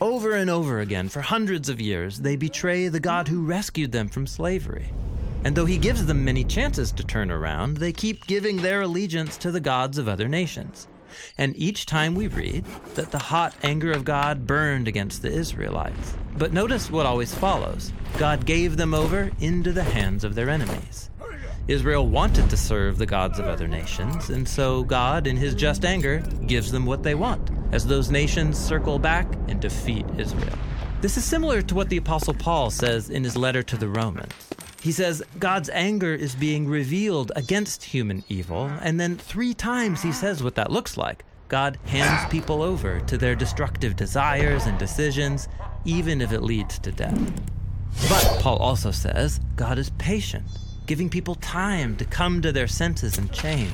Over 0.00 0.32
and 0.32 0.48
over 0.48 0.80
again, 0.80 1.10
for 1.10 1.20
hundreds 1.20 1.68
of 1.68 1.78
years, 1.78 2.20
they 2.20 2.34
betray 2.34 2.88
the 2.88 3.00
God 3.00 3.28
who 3.28 3.44
rescued 3.44 3.92
them 3.92 4.08
from 4.08 4.26
slavery. 4.26 4.94
And 5.44 5.54
though 5.54 5.66
he 5.66 5.76
gives 5.76 6.06
them 6.06 6.24
many 6.24 6.42
chances 6.42 6.90
to 6.92 7.04
turn 7.04 7.30
around, 7.30 7.76
they 7.76 7.92
keep 7.92 8.26
giving 8.26 8.56
their 8.56 8.80
allegiance 8.80 9.36
to 9.36 9.50
the 9.50 9.60
gods 9.60 9.98
of 9.98 10.08
other 10.08 10.26
nations. 10.26 10.88
And 11.36 11.54
each 11.54 11.84
time 11.84 12.14
we 12.14 12.28
read 12.28 12.64
that 12.94 13.10
the 13.10 13.18
hot 13.18 13.54
anger 13.62 13.92
of 13.92 14.06
God 14.06 14.46
burned 14.46 14.88
against 14.88 15.20
the 15.20 15.30
Israelites. 15.30 16.14
But 16.34 16.54
notice 16.54 16.90
what 16.90 17.04
always 17.04 17.34
follows 17.34 17.92
God 18.16 18.46
gave 18.46 18.78
them 18.78 18.94
over 18.94 19.30
into 19.38 19.70
the 19.70 19.84
hands 19.84 20.24
of 20.24 20.34
their 20.34 20.48
enemies. 20.48 21.10
Israel 21.68 22.08
wanted 22.08 22.48
to 22.48 22.56
serve 22.56 22.96
the 22.96 23.04
gods 23.06 23.38
of 23.38 23.46
other 23.46 23.68
nations, 23.68 24.30
and 24.30 24.48
so 24.48 24.82
God, 24.82 25.26
in 25.26 25.36
his 25.36 25.54
just 25.54 25.84
anger, 25.84 26.22
gives 26.46 26.72
them 26.72 26.86
what 26.86 27.02
they 27.02 27.14
want, 27.14 27.50
as 27.72 27.86
those 27.86 28.10
nations 28.10 28.58
circle 28.58 28.98
back 28.98 29.26
and 29.48 29.60
defeat 29.60 30.06
Israel. 30.18 30.58
This 31.00 31.16
is 31.16 31.24
similar 31.24 31.62
to 31.62 31.74
what 31.74 31.88
the 31.88 31.96
Apostle 31.96 32.34
Paul 32.34 32.70
says 32.70 33.10
in 33.10 33.24
his 33.24 33.36
letter 33.36 33.62
to 33.62 33.76
the 33.76 33.88
Romans. 33.88 34.32
He 34.82 34.92
says 34.92 35.22
God's 35.38 35.70
anger 35.70 36.14
is 36.14 36.34
being 36.34 36.66
revealed 36.66 37.32
against 37.36 37.84
human 37.84 38.24
evil, 38.28 38.70
and 38.82 38.98
then 38.98 39.16
three 39.16 39.54
times 39.54 40.02
he 40.02 40.12
says 40.12 40.42
what 40.42 40.54
that 40.54 40.70
looks 40.70 40.96
like. 40.96 41.24
God 41.48 41.78
hands 41.86 42.30
people 42.30 42.62
over 42.62 43.00
to 43.00 43.18
their 43.18 43.34
destructive 43.34 43.96
desires 43.96 44.66
and 44.66 44.78
decisions, 44.78 45.48
even 45.84 46.20
if 46.20 46.32
it 46.32 46.42
leads 46.42 46.78
to 46.78 46.92
death. 46.92 47.18
But 48.08 48.38
Paul 48.40 48.58
also 48.58 48.90
says 48.90 49.40
God 49.56 49.78
is 49.78 49.90
patient 49.98 50.46
giving 50.90 51.08
people 51.08 51.36
time 51.36 51.94
to 51.94 52.04
come 52.04 52.42
to 52.42 52.50
their 52.50 52.66
senses 52.66 53.16
and 53.16 53.32
change. 53.32 53.70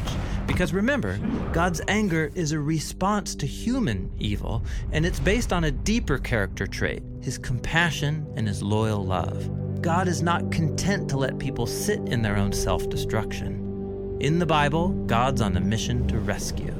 Because 0.46 0.74
remember, 0.74 1.18
God's 1.50 1.80
anger 1.88 2.30
is 2.34 2.52
a 2.52 2.58
response 2.58 3.34
to 3.36 3.46
human 3.46 4.12
evil, 4.18 4.62
and 4.92 5.06
it's 5.06 5.18
based 5.18 5.50
on 5.50 5.64
a 5.64 5.70
deeper 5.70 6.18
character 6.18 6.66
trait 6.66 7.02
his 7.22 7.38
compassion 7.38 8.30
and 8.36 8.46
his 8.46 8.62
loyal 8.62 9.02
love. 9.02 9.80
God 9.80 10.08
is 10.08 10.20
not 10.20 10.52
content 10.52 11.08
to 11.08 11.16
let 11.16 11.38
people 11.38 11.66
sit 11.66 12.00
in 12.00 12.20
their 12.20 12.36
own 12.36 12.52
self 12.52 12.86
destruction. 12.90 14.18
In 14.20 14.38
the 14.38 14.44
Bible, 14.44 14.90
God's 15.06 15.40
on 15.40 15.56
a 15.56 15.60
mission 15.60 16.06
to 16.08 16.18
rescue. 16.18 16.74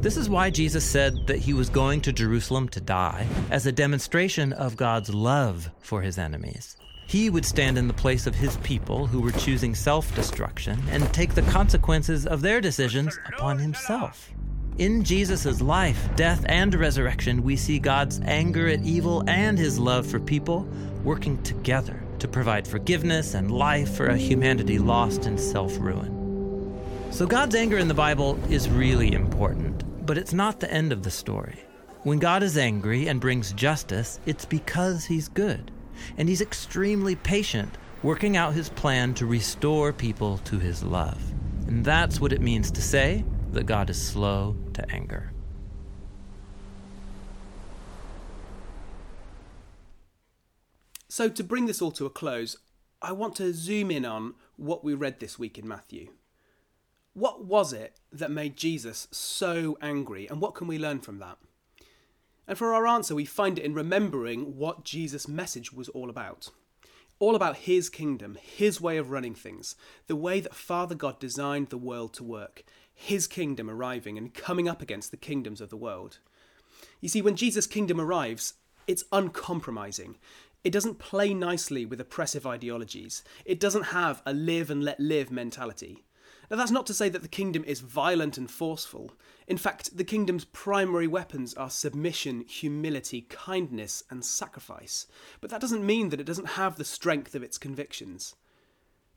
This 0.00 0.16
is 0.16 0.28
why 0.28 0.48
Jesus 0.50 0.84
said 0.84 1.26
that 1.26 1.40
he 1.40 1.54
was 1.54 1.70
going 1.70 2.02
to 2.02 2.12
Jerusalem 2.12 2.68
to 2.68 2.80
die, 2.80 3.26
as 3.50 3.66
a 3.66 3.72
demonstration 3.72 4.52
of 4.52 4.76
God's 4.76 5.12
love 5.12 5.70
for 5.80 6.02
his 6.02 6.18
enemies. 6.18 6.76
He 7.08 7.30
would 7.30 7.44
stand 7.44 7.78
in 7.78 7.86
the 7.86 7.94
place 7.94 8.26
of 8.26 8.34
his 8.34 8.56
people 8.58 9.06
who 9.06 9.20
were 9.20 9.30
choosing 9.30 9.76
self 9.76 10.12
destruction 10.16 10.82
and 10.90 11.12
take 11.14 11.34
the 11.34 11.42
consequences 11.42 12.26
of 12.26 12.42
their 12.42 12.60
decisions 12.60 13.16
upon 13.26 13.58
himself. 13.58 14.32
In 14.78 15.04
Jesus' 15.04 15.60
life, 15.60 16.08
death, 16.16 16.44
and 16.48 16.74
resurrection, 16.74 17.44
we 17.44 17.56
see 17.56 17.78
God's 17.78 18.20
anger 18.24 18.66
at 18.66 18.82
evil 18.82 19.22
and 19.28 19.56
his 19.56 19.78
love 19.78 20.04
for 20.04 20.18
people 20.18 20.68
working 21.04 21.40
together 21.44 22.02
to 22.18 22.26
provide 22.26 22.66
forgiveness 22.66 23.34
and 23.34 23.52
life 23.52 23.94
for 23.94 24.08
a 24.08 24.18
humanity 24.18 24.80
lost 24.80 25.26
in 25.26 25.38
self 25.38 25.78
ruin. 25.78 26.12
So, 27.12 27.24
God's 27.24 27.54
anger 27.54 27.78
in 27.78 27.86
the 27.86 27.94
Bible 27.94 28.36
is 28.50 28.68
really 28.68 29.12
important, 29.12 29.84
but 30.04 30.18
it's 30.18 30.34
not 30.34 30.58
the 30.58 30.72
end 30.72 30.90
of 30.90 31.04
the 31.04 31.10
story. 31.12 31.60
When 32.02 32.18
God 32.18 32.42
is 32.42 32.58
angry 32.58 33.06
and 33.06 33.20
brings 33.20 33.52
justice, 33.52 34.18
it's 34.26 34.44
because 34.44 35.04
he's 35.04 35.28
good 35.28 35.70
and 36.16 36.28
he's 36.28 36.40
extremely 36.40 37.16
patient, 37.16 37.76
working 38.02 38.36
out 38.36 38.54
his 38.54 38.68
plan 38.68 39.14
to 39.14 39.26
restore 39.26 39.92
people 39.92 40.38
to 40.38 40.58
his 40.58 40.82
love. 40.82 41.20
And 41.66 41.84
that's 41.84 42.20
what 42.20 42.32
it 42.32 42.40
means 42.40 42.70
to 42.72 42.82
say 42.82 43.24
that 43.52 43.66
God 43.66 43.90
is 43.90 44.00
slow 44.00 44.56
to 44.74 44.90
anger. 44.90 45.32
So, 51.08 51.30
to 51.30 51.42
bring 51.42 51.64
this 51.64 51.80
all 51.80 51.92
to 51.92 52.04
a 52.04 52.10
close, 52.10 52.58
I 53.00 53.12
want 53.12 53.36
to 53.36 53.54
zoom 53.54 53.90
in 53.90 54.04
on 54.04 54.34
what 54.56 54.84
we 54.84 54.92
read 54.92 55.18
this 55.18 55.38
week 55.38 55.58
in 55.58 55.66
Matthew. 55.66 56.08
What 57.14 57.46
was 57.46 57.72
it 57.72 58.00
that 58.12 58.30
made 58.30 58.56
Jesus 58.56 59.08
so 59.10 59.78
angry, 59.80 60.28
and 60.28 60.42
what 60.42 60.54
can 60.54 60.66
we 60.66 60.78
learn 60.78 61.00
from 61.00 61.18
that? 61.20 61.38
And 62.48 62.56
for 62.56 62.74
our 62.74 62.86
answer, 62.86 63.14
we 63.14 63.24
find 63.24 63.58
it 63.58 63.64
in 63.64 63.74
remembering 63.74 64.56
what 64.56 64.84
Jesus' 64.84 65.26
message 65.26 65.72
was 65.72 65.88
all 65.90 66.08
about. 66.10 66.50
All 67.18 67.34
about 67.34 67.56
his 67.56 67.88
kingdom, 67.88 68.36
his 68.40 68.80
way 68.80 68.98
of 68.98 69.10
running 69.10 69.34
things, 69.34 69.74
the 70.06 70.16
way 70.16 70.40
that 70.40 70.54
Father 70.54 70.94
God 70.94 71.18
designed 71.18 71.70
the 71.70 71.78
world 71.78 72.12
to 72.14 72.24
work, 72.24 72.62
his 72.94 73.26
kingdom 73.26 73.68
arriving 73.68 74.16
and 74.16 74.34
coming 74.34 74.68
up 74.68 74.80
against 74.80 75.10
the 75.10 75.16
kingdoms 75.16 75.60
of 75.60 75.70
the 75.70 75.76
world. 75.76 76.18
You 77.00 77.08
see, 77.08 77.22
when 77.22 77.36
Jesus' 77.36 77.66
kingdom 77.66 78.00
arrives, 78.00 78.54
it's 78.86 79.04
uncompromising. 79.12 80.16
It 80.64 80.72
doesn't 80.72 80.98
play 80.98 81.34
nicely 81.34 81.84
with 81.84 82.00
oppressive 82.00 82.46
ideologies. 82.46 83.22
It 83.44 83.60
doesn't 83.60 83.84
have 83.84 84.22
a 84.26 84.32
live 84.32 84.70
and 84.70 84.82
let 84.82 84.98
live 84.98 85.30
mentality. 85.30 86.05
Now, 86.50 86.56
that's 86.56 86.70
not 86.70 86.86
to 86.86 86.94
say 86.94 87.08
that 87.08 87.22
the 87.22 87.28
kingdom 87.28 87.64
is 87.64 87.80
violent 87.80 88.38
and 88.38 88.50
forceful. 88.50 89.12
In 89.48 89.56
fact, 89.56 89.96
the 89.96 90.04
kingdom's 90.04 90.44
primary 90.44 91.06
weapons 91.06 91.54
are 91.54 91.70
submission, 91.70 92.42
humility, 92.42 93.22
kindness, 93.22 94.04
and 94.10 94.24
sacrifice. 94.24 95.06
But 95.40 95.50
that 95.50 95.60
doesn't 95.60 95.84
mean 95.84 96.10
that 96.10 96.20
it 96.20 96.26
doesn't 96.26 96.50
have 96.50 96.76
the 96.76 96.84
strength 96.84 97.34
of 97.34 97.42
its 97.42 97.58
convictions. 97.58 98.36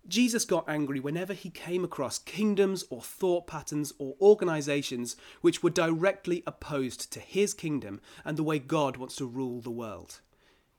Jesus 0.07 0.45
got 0.45 0.67
angry 0.67 0.99
whenever 0.99 1.33
he 1.33 1.51
came 1.51 1.83
across 1.83 2.17
kingdoms 2.17 2.83
or 2.89 3.01
thought 3.01 3.45
patterns 3.45 3.93
or 3.99 4.15
organizations 4.19 5.15
which 5.41 5.61
were 5.61 5.69
directly 5.69 6.41
opposed 6.47 7.11
to 7.13 7.19
his 7.19 7.53
kingdom 7.53 8.01
and 8.25 8.37
the 8.37 8.43
way 8.43 8.57
God 8.57 8.97
wants 8.97 9.15
to 9.17 9.25
rule 9.25 9.61
the 9.61 9.69
world. 9.69 10.21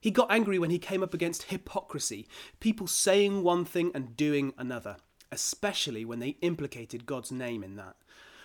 He 0.00 0.11
got 0.11 0.33
angry 0.33 0.59
when 0.59 0.71
he 0.71 0.78
came 0.78 1.02
up 1.02 1.14
against 1.14 1.45
hypocrisy, 1.45 2.26
people 2.59 2.87
saying 2.87 3.42
one 3.42 3.64
thing 3.64 3.92
and 3.95 4.16
doing 4.16 4.52
another 4.57 4.97
especially 5.32 6.04
when 6.04 6.18
they 6.18 6.37
implicated 6.40 7.06
God's 7.06 7.32
name 7.32 7.62
in 7.62 7.76
that, 7.76 7.96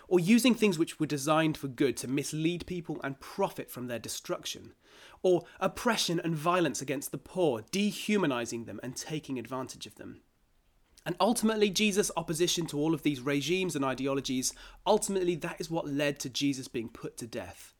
or 0.08 0.20
using 0.20 0.54
things 0.54 0.78
which 0.78 1.00
were 1.00 1.06
designed 1.06 1.58
for 1.58 1.68
good 1.68 1.98
to 1.98 2.08
mislead 2.08 2.66
people 2.66 3.00
and 3.04 3.20
profit 3.20 3.72
from 3.72 3.88
their 3.88 4.00
destruction, 4.00 4.74
or 5.24 5.44
oppression 5.60 6.22
and 6.24 6.36
violence 6.36 6.82
against 6.82 7.12
the 7.12 7.18
poor, 7.18 7.64
dehumanizing 7.72 8.66
them 8.66 8.80
and 8.84 8.96
taking 8.96 9.40
advantage 9.40 9.88
of 9.88 9.96
them. 9.96 10.22
And 11.06 11.16
ultimately, 11.20 11.70
Jesus' 11.70 12.12
opposition 12.18 12.66
to 12.68 12.80
all 12.80 12.94
of 12.94 13.04
these 13.04 13.22
regimes 13.22 13.76
and 13.76 13.86
ideologies, 13.86 14.54
ultimately, 14.88 15.36
that 15.36 15.60
is 15.60 15.70
what 15.70 15.88
led 15.88 16.20
to 16.20 16.30
Jesus 16.30 16.68
being 16.68 16.90
put 16.90 17.18
to 17.18 17.28
death. 17.28 17.74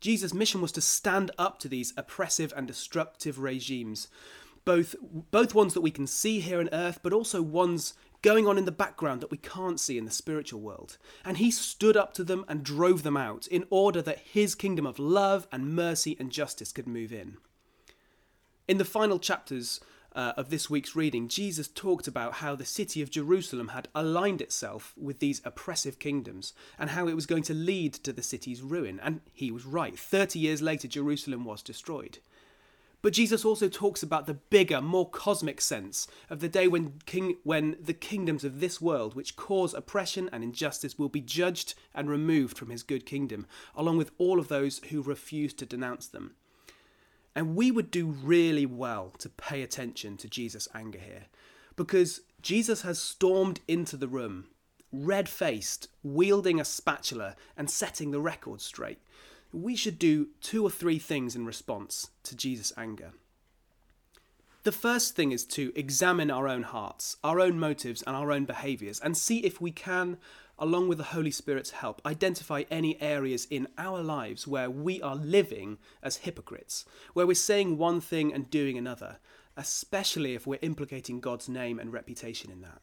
Jesus' 0.00 0.34
mission 0.34 0.60
was 0.60 0.72
to 0.72 0.80
stand 0.80 1.30
up 1.38 1.58
to 1.58 1.68
these 1.68 1.92
oppressive 1.96 2.52
and 2.56 2.66
destructive 2.66 3.38
regimes, 3.38 4.08
both, 4.64 4.94
both 5.30 5.54
ones 5.54 5.74
that 5.74 5.80
we 5.80 5.90
can 5.90 6.06
see 6.06 6.40
here 6.40 6.60
on 6.60 6.68
earth, 6.72 7.00
but 7.02 7.12
also 7.12 7.40
ones 7.40 7.94
going 8.26 8.48
on 8.48 8.58
in 8.58 8.64
the 8.64 8.72
background 8.72 9.20
that 9.20 9.30
we 9.30 9.36
can't 9.36 9.78
see 9.78 9.96
in 9.96 10.04
the 10.04 10.10
spiritual 10.10 10.60
world. 10.60 10.98
And 11.24 11.36
he 11.36 11.52
stood 11.52 11.96
up 11.96 12.12
to 12.14 12.24
them 12.24 12.44
and 12.48 12.64
drove 12.64 13.04
them 13.04 13.16
out 13.16 13.46
in 13.46 13.64
order 13.70 14.02
that 14.02 14.18
his 14.18 14.56
kingdom 14.56 14.84
of 14.84 14.98
love 14.98 15.46
and 15.52 15.76
mercy 15.76 16.16
and 16.18 16.32
justice 16.32 16.72
could 16.72 16.88
move 16.88 17.12
in. 17.12 17.36
In 18.66 18.78
the 18.78 18.84
final 18.84 19.20
chapters 19.20 19.78
uh, 20.16 20.32
of 20.36 20.50
this 20.50 20.68
week's 20.68 20.96
reading, 20.96 21.28
Jesus 21.28 21.68
talked 21.68 22.08
about 22.08 22.34
how 22.34 22.56
the 22.56 22.64
city 22.64 23.00
of 23.00 23.12
Jerusalem 23.12 23.68
had 23.68 23.86
aligned 23.94 24.40
itself 24.40 24.92
with 24.96 25.20
these 25.20 25.40
oppressive 25.44 26.00
kingdoms 26.00 26.52
and 26.80 26.90
how 26.90 27.06
it 27.06 27.14
was 27.14 27.26
going 27.26 27.44
to 27.44 27.54
lead 27.54 27.94
to 27.94 28.12
the 28.12 28.24
city's 28.24 28.60
ruin. 28.60 28.98
And 29.04 29.20
he 29.32 29.52
was 29.52 29.64
right. 29.64 29.96
30 29.96 30.40
years 30.40 30.60
later, 30.60 30.88
Jerusalem 30.88 31.44
was 31.44 31.62
destroyed. 31.62 32.18
But 33.06 33.12
Jesus 33.12 33.44
also 33.44 33.68
talks 33.68 34.02
about 34.02 34.26
the 34.26 34.34
bigger, 34.34 34.80
more 34.80 35.08
cosmic 35.08 35.60
sense 35.60 36.08
of 36.28 36.40
the 36.40 36.48
day 36.48 36.66
when, 36.66 36.94
king, 37.06 37.36
when 37.44 37.76
the 37.80 37.94
kingdoms 37.94 38.42
of 38.42 38.58
this 38.58 38.80
world, 38.80 39.14
which 39.14 39.36
cause 39.36 39.74
oppression 39.74 40.28
and 40.32 40.42
injustice, 40.42 40.98
will 40.98 41.08
be 41.08 41.20
judged 41.20 41.74
and 41.94 42.10
removed 42.10 42.58
from 42.58 42.70
his 42.70 42.82
good 42.82 43.06
kingdom, 43.06 43.46
along 43.76 43.96
with 43.96 44.10
all 44.18 44.40
of 44.40 44.48
those 44.48 44.80
who 44.90 45.02
refuse 45.02 45.54
to 45.54 45.64
denounce 45.64 46.08
them. 46.08 46.34
And 47.36 47.54
we 47.54 47.70
would 47.70 47.92
do 47.92 48.08
really 48.08 48.66
well 48.66 49.12
to 49.18 49.28
pay 49.28 49.62
attention 49.62 50.16
to 50.16 50.28
Jesus' 50.28 50.66
anger 50.74 50.98
here, 50.98 51.26
because 51.76 52.22
Jesus 52.42 52.82
has 52.82 52.98
stormed 52.98 53.60
into 53.68 53.96
the 53.96 54.08
room, 54.08 54.46
red 54.90 55.28
faced, 55.28 55.86
wielding 56.02 56.58
a 56.58 56.64
spatula, 56.64 57.36
and 57.56 57.70
setting 57.70 58.10
the 58.10 58.20
record 58.20 58.60
straight 58.60 58.98
we 59.56 59.74
should 59.74 59.98
do 59.98 60.28
two 60.42 60.62
or 60.62 60.70
three 60.70 60.98
things 60.98 61.34
in 61.34 61.46
response 61.46 62.10
to 62.24 62.36
Jesus' 62.36 62.72
anger. 62.76 63.12
The 64.64 64.72
first 64.72 65.16
thing 65.16 65.32
is 65.32 65.44
to 65.46 65.72
examine 65.74 66.30
our 66.30 66.46
own 66.46 66.64
hearts, 66.64 67.16
our 67.24 67.40
own 67.40 67.58
motives, 67.58 68.02
and 68.02 68.14
our 68.14 68.32
own 68.32 68.44
behaviours, 68.44 69.00
and 69.00 69.16
see 69.16 69.38
if 69.38 69.60
we 69.60 69.70
can, 69.70 70.18
along 70.58 70.88
with 70.88 70.98
the 70.98 71.04
Holy 71.04 71.30
Spirit's 71.30 71.70
help, 71.70 72.02
identify 72.04 72.64
any 72.70 73.00
areas 73.00 73.46
in 73.48 73.68
our 73.78 74.02
lives 74.02 74.46
where 74.46 74.68
we 74.68 75.00
are 75.00 75.16
living 75.16 75.78
as 76.02 76.18
hypocrites, 76.18 76.84
where 77.14 77.26
we're 77.26 77.34
saying 77.34 77.78
one 77.78 78.00
thing 78.00 78.34
and 78.34 78.50
doing 78.50 78.76
another, 78.76 79.18
especially 79.56 80.34
if 80.34 80.46
we're 80.46 80.58
implicating 80.60 81.20
God's 81.20 81.48
name 81.48 81.78
and 81.78 81.92
reputation 81.92 82.50
in 82.50 82.60
that. 82.60 82.82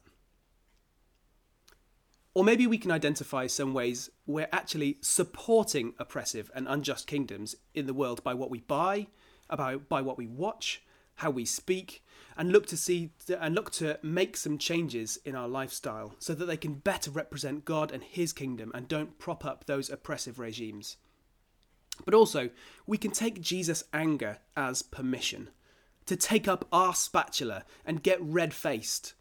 Or 2.34 2.42
maybe 2.42 2.66
we 2.66 2.78
can 2.78 2.90
identify 2.90 3.46
some 3.46 3.72
ways 3.72 4.10
we're 4.26 4.48
actually 4.52 4.98
supporting 5.00 5.94
oppressive 6.00 6.50
and 6.52 6.66
unjust 6.68 7.06
kingdoms 7.06 7.54
in 7.74 7.86
the 7.86 7.94
world 7.94 8.24
by 8.24 8.34
what 8.34 8.50
we 8.50 8.60
buy, 8.60 9.06
about 9.48 9.88
by 9.88 10.02
what 10.02 10.18
we 10.18 10.26
watch, 10.26 10.82
how 11.16 11.30
we 11.30 11.44
speak, 11.44 12.04
and 12.36 12.50
look 12.50 12.66
to 12.66 12.76
see 12.76 13.12
and 13.38 13.54
look 13.54 13.70
to 13.70 14.00
make 14.02 14.36
some 14.36 14.58
changes 14.58 15.16
in 15.24 15.36
our 15.36 15.46
lifestyle 15.46 16.16
so 16.18 16.34
that 16.34 16.46
they 16.46 16.56
can 16.56 16.74
better 16.74 17.12
represent 17.12 17.64
God 17.64 17.92
and 17.92 18.02
his 18.02 18.32
kingdom 18.32 18.72
and 18.74 18.88
don't 18.88 19.16
prop 19.18 19.44
up 19.44 19.66
those 19.66 19.88
oppressive 19.88 20.40
regimes. 20.40 20.96
But 22.04 22.14
also, 22.14 22.50
we 22.84 22.98
can 22.98 23.12
take 23.12 23.40
Jesus' 23.40 23.84
anger 23.92 24.38
as 24.56 24.82
permission 24.82 25.50
to 26.06 26.16
take 26.16 26.48
up 26.48 26.66
our 26.72 26.94
spatula 26.94 27.64
and 27.86 28.02
get 28.02 28.20
red 28.20 28.52
faced 28.52 29.14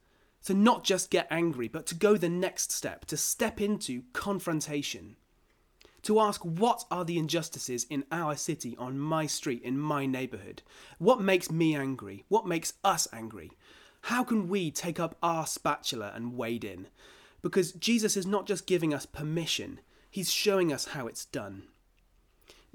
to 0.46 0.54
not 0.54 0.84
just 0.84 1.10
get 1.10 1.28
angry, 1.32 1.68
but 1.68 1.86
to 1.88 1.96
go 1.96 2.18
the 2.18 2.30
next 2.30 2.72
step, 2.72 3.06
to 3.06 3.18
step 3.18 3.62
into 3.62 4.04
confrontation. 4.14 5.16
To 6.04 6.20
ask 6.20 6.42
what 6.44 6.84
are 6.92 7.06
the 7.06 7.18
injustices 7.18 7.86
in 7.90 8.04
our 8.12 8.36
city, 8.36 8.76
on 8.78 9.00
my 9.00 9.26
street, 9.26 9.62
in 9.64 9.80
my 9.80 10.06
neighbourhood? 10.06 10.62
What 10.98 11.22
makes 11.22 11.50
me 11.50 11.76
angry? 11.76 12.26
What 12.28 12.46
makes 12.46 12.74
us 12.84 13.08
angry? 13.14 13.52
How 14.02 14.26
can 14.26 14.50
we 14.50 14.70
take 14.70 15.00
up 15.00 15.16
our 15.24 15.48
spatula 15.48 16.12
and 16.14 16.36
wade 16.36 16.66
in? 16.66 16.88
Because 17.42 17.72
Jesus 17.72 18.18
is 18.18 18.26
not 18.26 18.46
just 18.46 18.68
giving 18.68 18.94
us 18.94 19.06
permission, 19.06 19.80
he's 20.12 20.32
showing 20.32 20.74
us 20.74 20.88
how 20.88 21.08
it's 21.08 21.26
done. 21.26 21.64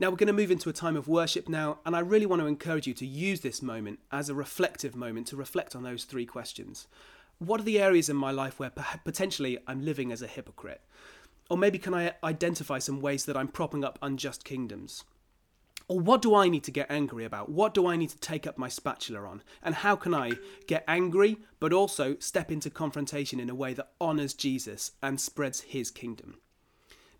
Now, 0.00 0.10
we're 0.10 0.16
going 0.16 0.28
to 0.28 0.32
move 0.32 0.52
into 0.52 0.70
a 0.70 0.75
time 0.75 0.96
of 0.96 1.08
worship 1.08 1.48
now, 1.48 1.80
and 1.84 1.96
I 1.96 1.98
really 1.98 2.25
want 2.25 2.40
to 2.40 2.46
encourage 2.46 2.86
you 2.86 2.95
to 2.95 3.06
use 3.06 3.40
this 3.40 3.60
moment 3.60 3.99
as 4.12 4.28
a 4.28 4.34
reflective 4.34 4.95
moment 4.95 5.26
to 5.26 5.36
reflect 5.36 5.75
on 5.75 5.82
those 5.82 6.04
three 6.04 6.25
questions 6.25 6.86
what 7.38 7.60
are 7.60 7.64
the 7.64 7.80
areas 7.80 8.08
in 8.08 8.16
my 8.16 8.30
life 8.30 8.58
where 8.58 8.72
potentially 9.04 9.58
I'm 9.66 9.84
living 9.84 10.12
as 10.12 10.22
a 10.22 10.26
hypocrite? 10.26 10.80
Or 11.50 11.56
maybe 11.56 11.78
can 11.78 11.94
I 11.94 12.12
identify 12.22 12.78
some 12.78 13.00
ways 13.00 13.24
that 13.24 13.36
I'm 13.36 13.48
propping 13.48 13.84
up 13.84 13.98
unjust 14.02 14.44
kingdoms? 14.44 15.04
Or 15.86 15.98
what 15.98 16.20
do 16.20 16.34
I 16.34 16.48
need 16.48 16.64
to 16.64 16.70
get 16.70 16.90
angry 16.90 17.24
about? 17.24 17.48
What 17.48 17.72
do 17.72 17.86
I 17.86 17.96
need 17.96 18.10
to 18.10 18.18
take 18.18 18.46
up 18.46 18.58
my 18.58 18.68
spatula 18.68 19.24
on? 19.24 19.42
And 19.62 19.76
how 19.76 19.96
can 19.96 20.12
I 20.12 20.32
get 20.66 20.84
angry, 20.86 21.38
but 21.60 21.72
also 21.72 22.16
step 22.18 22.52
into 22.52 22.68
confrontation 22.68 23.40
in 23.40 23.48
a 23.48 23.54
way 23.54 23.72
that 23.72 23.92
honours 23.98 24.34
Jesus 24.34 24.92
and 25.02 25.18
spreads 25.18 25.62
his 25.62 25.90
kingdom? 25.90 26.38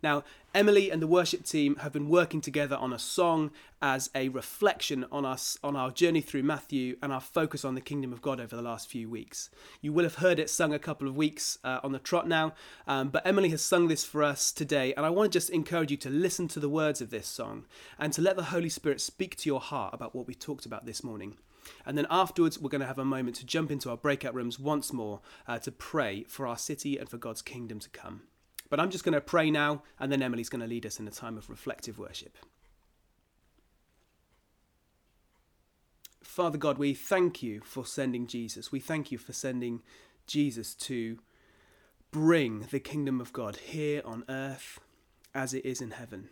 Now, 0.01 0.23
Emily 0.55 0.89
and 0.89 1.01
the 1.01 1.07
worship 1.07 1.43
team 1.43 1.75
have 1.77 1.91
been 1.91 2.09
working 2.09 2.41
together 2.41 2.75
on 2.75 2.93
a 2.93 2.99
song 2.99 3.51
as 3.81 4.09
a 4.15 4.29
reflection 4.29 5.05
on 5.11 5.25
us 5.25 5.57
on 5.63 5.75
our 5.75 5.91
journey 5.91 6.21
through 6.21 6.43
Matthew 6.43 6.97
and 7.03 7.13
our 7.13 7.21
focus 7.21 7.63
on 7.63 7.75
the 7.75 7.81
kingdom 7.81 8.13
of 8.13 8.21
God 8.21 8.39
over 8.39 8.55
the 8.55 8.61
last 8.61 8.89
few 8.89 9.09
weeks. 9.09 9.49
You 9.81 9.93
will 9.93 10.03
have 10.03 10.15
heard 10.15 10.39
it 10.39 10.49
sung 10.49 10.73
a 10.73 10.79
couple 10.79 11.07
of 11.07 11.15
weeks 11.15 11.59
uh, 11.63 11.79
on 11.83 11.91
the 11.91 11.99
trot 11.99 12.27
now, 12.27 12.53
um, 12.87 13.09
but 13.09 13.27
Emily 13.27 13.49
has 13.49 13.61
sung 13.61 13.89
this 13.89 14.03
for 14.05 14.23
us 14.23 14.51
today, 14.51 14.93
and 14.95 15.05
I 15.05 15.09
want 15.09 15.31
to 15.31 15.37
just 15.37 15.49
encourage 15.49 15.91
you 15.91 15.97
to 15.97 16.09
listen 16.09 16.47
to 16.49 16.59
the 16.59 16.69
words 16.69 17.01
of 17.01 17.09
this 17.09 17.27
song 17.27 17.65
and 17.99 18.11
to 18.13 18.21
let 18.21 18.37
the 18.37 18.43
Holy 18.43 18.69
Spirit 18.69 19.01
speak 19.01 19.35
to 19.37 19.49
your 19.49 19.61
heart 19.61 19.93
about 19.93 20.15
what 20.15 20.27
we 20.27 20.33
talked 20.33 20.65
about 20.65 20.85
this 20.85 21.03
morning. 21.03 21.37
And 21.85 21.97
then 21.97 22.07
afterwards, 22.09 22.57
we're 22.57 22.69
going 22.69 22.81
to 22.81 22.87
have 22.87 22.97
a 22.97 23.05
moment 23.05 23.35
to 23.37 23.45
jump 23.45 23.69
into 23.69 23.89
our 23.89 23.97
breakout 23.97 24.33
rooms 24.33 24.57
once 24.57 24.91
more 24.91 25.19
uh, 25.47 25.59
to 25.59 25.71
pray 25.71 26.23
for 26.27 26.47
our 26.47 26.57
city 26.57 26.97
and 26.97 27.07
for 27.07 27.17
God's 27.17 27.41
kingdom 27.41 27.79
to 27.79 27.89
come. 27.89 28.23
But 28.69 28.79
I'm 28.79 28.91
just 28.91 29.03
going 29.03 29.13
to 29.13 29.21
pray 29.21 29.49
now, 29.49 29.83
and 29.99 30.11
then 30.11 30.21
Emily's 30.21 30.49
going 30.49 30.61
to 30.61 30.67
lead 30.67 30.85
us 30.85 30.99
in 30.99 31.07
a 31.07 31.11
time 31.11 31.37
of 31.37 31.49
reflective 31.49 31.97
worship. 31.97 32.37
Father 36.21 36.57
God, 36.57 36.77
we 36.77 36.93
thank 36.93 37.41
you 37.41 37.61
for 37.61 37.85
sending 37.85 38.27
Jesus. 38.27 38.71
We 38.71 38.79
thank 38.79 39.11
you 39.11 39.17
for 39.17 39.33
sending 39.33 39.81
Jesus 40.27 40.75
to 40.75 41.17
bring 42.11 42.67
the 42.71 42.79
kingdom 42.79 43.19
of 43.19 43.33
God 43.33 43.57
here 43.57 44.01
on 44.05 44.23
earth 44.29 44.79
as 45.33 45.53
it 45.53 45.65
is 45.65 45.81
in 45.81 45.91
heaven. 45.91 46.29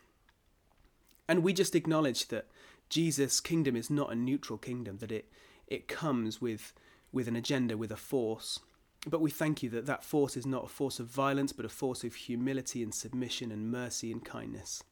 And 1.27 1.43
we 1.43 1.51
just 1.51 1.75
acknowledge 1.75 2.27
that 2.27 2.45
Jesus' 2.89 3.39
kingdom 3.39 3.75
is 3.75 3.89
not 3.89 4.11
a 4.11 4.15
neutral 4.15 4.57
kingdom, 4.57 4.97
that 4.99 5.11
it, 5.11 5.29
it 5.67 5.87
comes 5.87 6.41
with, 6.41 6.73
with 7.11 7.27
an 7.27 7.35
agenda, 7.35 7.75
with 7.75 7.91
a 7.91 7.97
force. 7.97 8.59
But 9.05 9.21
we 9.21 9.29
thank 9.29 9.63
you 9.63 9.69
that 9.69 9.85
that 9.85 10.03
force 10.03 10.35
is 10.35 10.45
not 10.45 10.65
a 10.65 10.69
force 10.69 10.99
of 10.99 11.07
violence, 11.07 11.53
but 11.53 11.65
a 11.65 11.69
force 11.69 12.03
of 12.03 12.15
humility 12.15 12.81
and 12.81 12.93
submission 12.93 13.51
and 13.51 13.71
mercy 13.71 14.11
and 14.11 14.23
kindness. 14.23 14.83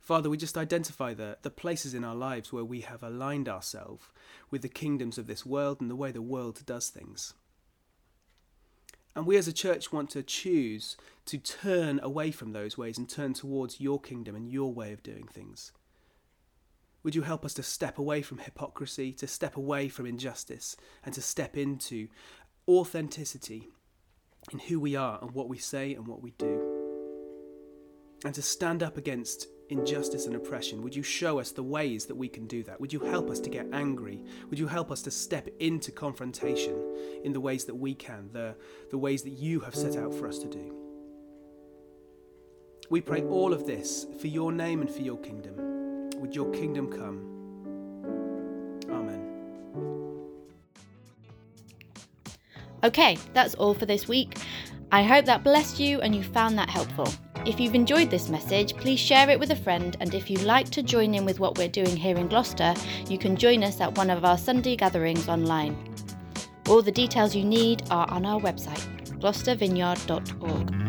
Father, 0.00 0.28
we 0.28 0.36
just 0.36 0.58
identify 0.58 1.14
the, 1.14 1.38
the 1.40 1.50
places 1.50 1.94
in 1.94 2.04
our 2.04 2.14
lives 2.14 2.52
where 2.52 2.64
we 2.64 2.82
have 2.82 3.02
aligned 3.02 3.48
ourselves 3.48 4.04
with 4.50 4.60
the 4.60 4.68
kingdoms 4.68 5.16
of 5.16 5.26
this 5.26 5.46
world 5.46 5.80
and 5.80 5.90
the 5.90 5.96
way 5.96 6.12
the 6.12 6.20
world 6.20 6.60
does 6.66 6.90
things. 6.90 7.32
And 9.16 9.26
we 9.26 9.36
as 9.36 9.48
a 9.48 9.52
church 9.52 9.92
want 9.92 10.10
to 10.10 10.22
choose 10.22 10.96
to 11.26 11.38
turn 11.38 12.00
away 12.02 12.32
from 12.32 12.52
those 12.52 12.76
ways 12.76 12.98
and 12.98 13.08
turn 13.08 13.32
towards 13.32 13.80
your 13.80 13.98
kingdom 14.00 14.34
and 14.34 14.46
your 14.50 14.74
way 14.74 14.92
of 14.92 15.02
doing 15.02 15.26
things. 15.26 15.72
Would 17.02 17.14
you 17.14 17.22
help 17.22 17.44
us 17.44 17.54
to 17.54 17.62
step 17.62 17.98
away 17.98 18.22
from 18.22 18.38
hypocrisy, 18.38 19.12
to 19.12 19.26
step 19.26 19.56
away 19.56 19.88
from 19.88 20.06
injustice, 20.06 20.76
and 21.04 21.14
to 21.14 21.22
step 21.22 21.56
into 21.56 22.08
authenticity 22.68 23.68
in 24.52 24.58
who 24.58 24.80
we 24.80 24.96
are 24.96 25.18
and 25.22 25.32
what 25.32 25.48
we 25.48 25.58
say 25.58 25.94
and 25.94 26.06
what 26.06 26.22
we 26.22 26.32
do. 26.32 26.74
And 28.24 28.34
to 28.34 28.42
stand 28.42 28.82
up 28.82 28.96
against 28.96 29.48
injustice 29.68 30.26
and 30.26 30.34
oppression, 30.34 30.82
would 30.82 30.94
you 30.94 31.02
show 31.02 31.38
us 31.38 31.50
the 31.52 31.62
ways 31.62 32.06
that 32.06 32.14
we 32.14 32.28
can 32.28 32.46
do 32.46 32.62
that? 32.64 32.80
Would 32.80 32.92
you 32.92 33.00
help 33.00 33.30
us 33.30 33.40
to 33.40 33.50
get 33.50 33.66
angry? 33.72 34.22
Would 34.48 34.58
you 34.58 34.66
help 34.66 34.90
us 34.90 35.02
to 35.02 35.10
step 35.10 35.48
into 35.60 35.92
confrontation 35.92 37.20
in 37.22 37.32
the 37.32 37.40
ways 37.40 37.64
that 37.66 37.74
we 37.74 37.94
can, 37.94 38.30
the, 38.32 38.54
the 38.90 38.98
ways 38.98 39.22
that 39.22 39.32
you 39.32 39.60
have 39.60 39.74
set 39.74 39.96
out 39.96 40.14
for 40.14 40.26
us 40.26 40.38
to 40.38 40.48
do? 40.48 40.74
We 42.90 43.00
pray 43.00 43.22
all 43.22 43.52
of 43.52 43.66
this 43.66 44.06
for 44.20 44.26
your 44.26 44.52
name 44.52 44.80
and 44.80 44.90
for 44.90 45.02
your 45.02 45.18
kingdom. 45.18 46.10
Would 46.20 46.34
your 46.34 46.50
kingdom 46.52 46.90
come? 46.90 47.43
Okay, 52.84 53.16
that's 53.32 53.54
all 53.54 53.72
for 53.72 53.86
this 53.86 54.06
week. 54.06 54.36
I 54.92 55.02
hope 55.02 55.24
that 55.24 55.42
blessed 55.42 55.80
you 55.80 56.02
and 56.02 56.14
you 56.14 56.22
found 56.22 56.58
that 56.58 56.68
helpful. 56.68 57.08
If 57.46 57.58
you've 57.58 57.74
enjoyed 57.74 58.10
this 58.10 58.28
message, 58.28 58.76
please 58.76 59.00
share 59.00 59.30
it 59.30 59.40
with 59.40 59.50
a 59.50 59.56
friend. 59.56 59.96
And 60.00 60.14
if 60.14 60.30
you'd 60.30 60.42
like 60.42 60.68
to 60.70 60.82
join 60.82 61.14
in 61.14 61.24
with 61.24 61.40
what 61.40 61.56
we're 61.56 61.68
doing 61.68 61.96
here 61.96 62.16
in 62.16 62.28
Gloucester, 62.28 62.74
you 63.08 63.16
can 63.16 63.36
join 63.36 63.64
us 63.64 63.80
at 63.80 63.96
one 63.96 64.10
of 64.10 64.24
our 64.26 64.36
Sunday 64.36 64.76
gatherings 64.76 65.28
online. 65.28 65.76
All 66.68 66.82
the 66.82 66.92
details 66.92 67.34
you 67.34 67.44
need 67.44 67.82
are 67.90 68.08
on 68.10 68.26
our 68.26 68.40
website, 68.40 68.86
gloucestervineyard.org. 69.18 70.83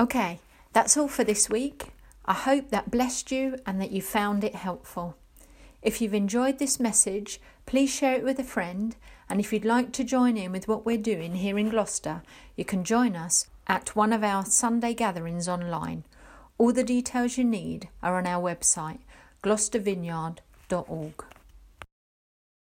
Okay, 0.00 0.40
that's 0.72 0.96
all 0.96 1.06
for 1.06 1.22
this 1.22 1.48
week. 1.48 1.92
I 2.24 2.34
hope 2.34 2.70
that 2.70 2.90
blessed 2.90 3.30
you 3.30 3.56
and 3.64 3.80
that 3.80 3.92
you 3.92 4.02
found 4.02 4.42
it 4.42 4.56
helpful. 4.56 5.16
If 5.82 6.00
you've 6.00 6.14
enjoyed 6.14 6.58
this 6.58 6.80
message, 6.80 7.40
please 7.64 7.90
share 7.90 8.14
it 8.14 8.24
with 8.24 8.38
a 8.38 8.44
friend. 8.44 8.96
And 9.28 9.38
if 9.38 9.52
you'd 9.52 9.64
like 9.64 9.92
to 9.92 10.04
join 10.04 10.36
in 10.36 10.50
with 10.50 10.66
what 10.66 10.84
we're 10.84 10.98
doing 10.98 11.36
here 11.36 11.58
in 11.58 11.68
Gloucester, 11.68 12.22
you 12.56 12.64
can 12.64 12.82
join 12.82 13.14
us 13.14 13.46
at 13.66 13.94
one 13.94 14.12
of 14.12 14.24
our 14.24 14.44
Sunday 14.44 14.94
gatherings 14.94 15.48
online. 15.48 16.04
All 16.58 16.72
the 16.72 16.84
details 16.84 17.38
you 17.38 17.44
need 17.44 17.88
are 18.02 18.18
on 18.18 18.26
our 18.26 18.42
website, 18.42 18.98
gloucestervineyard.org. 19.42 21.24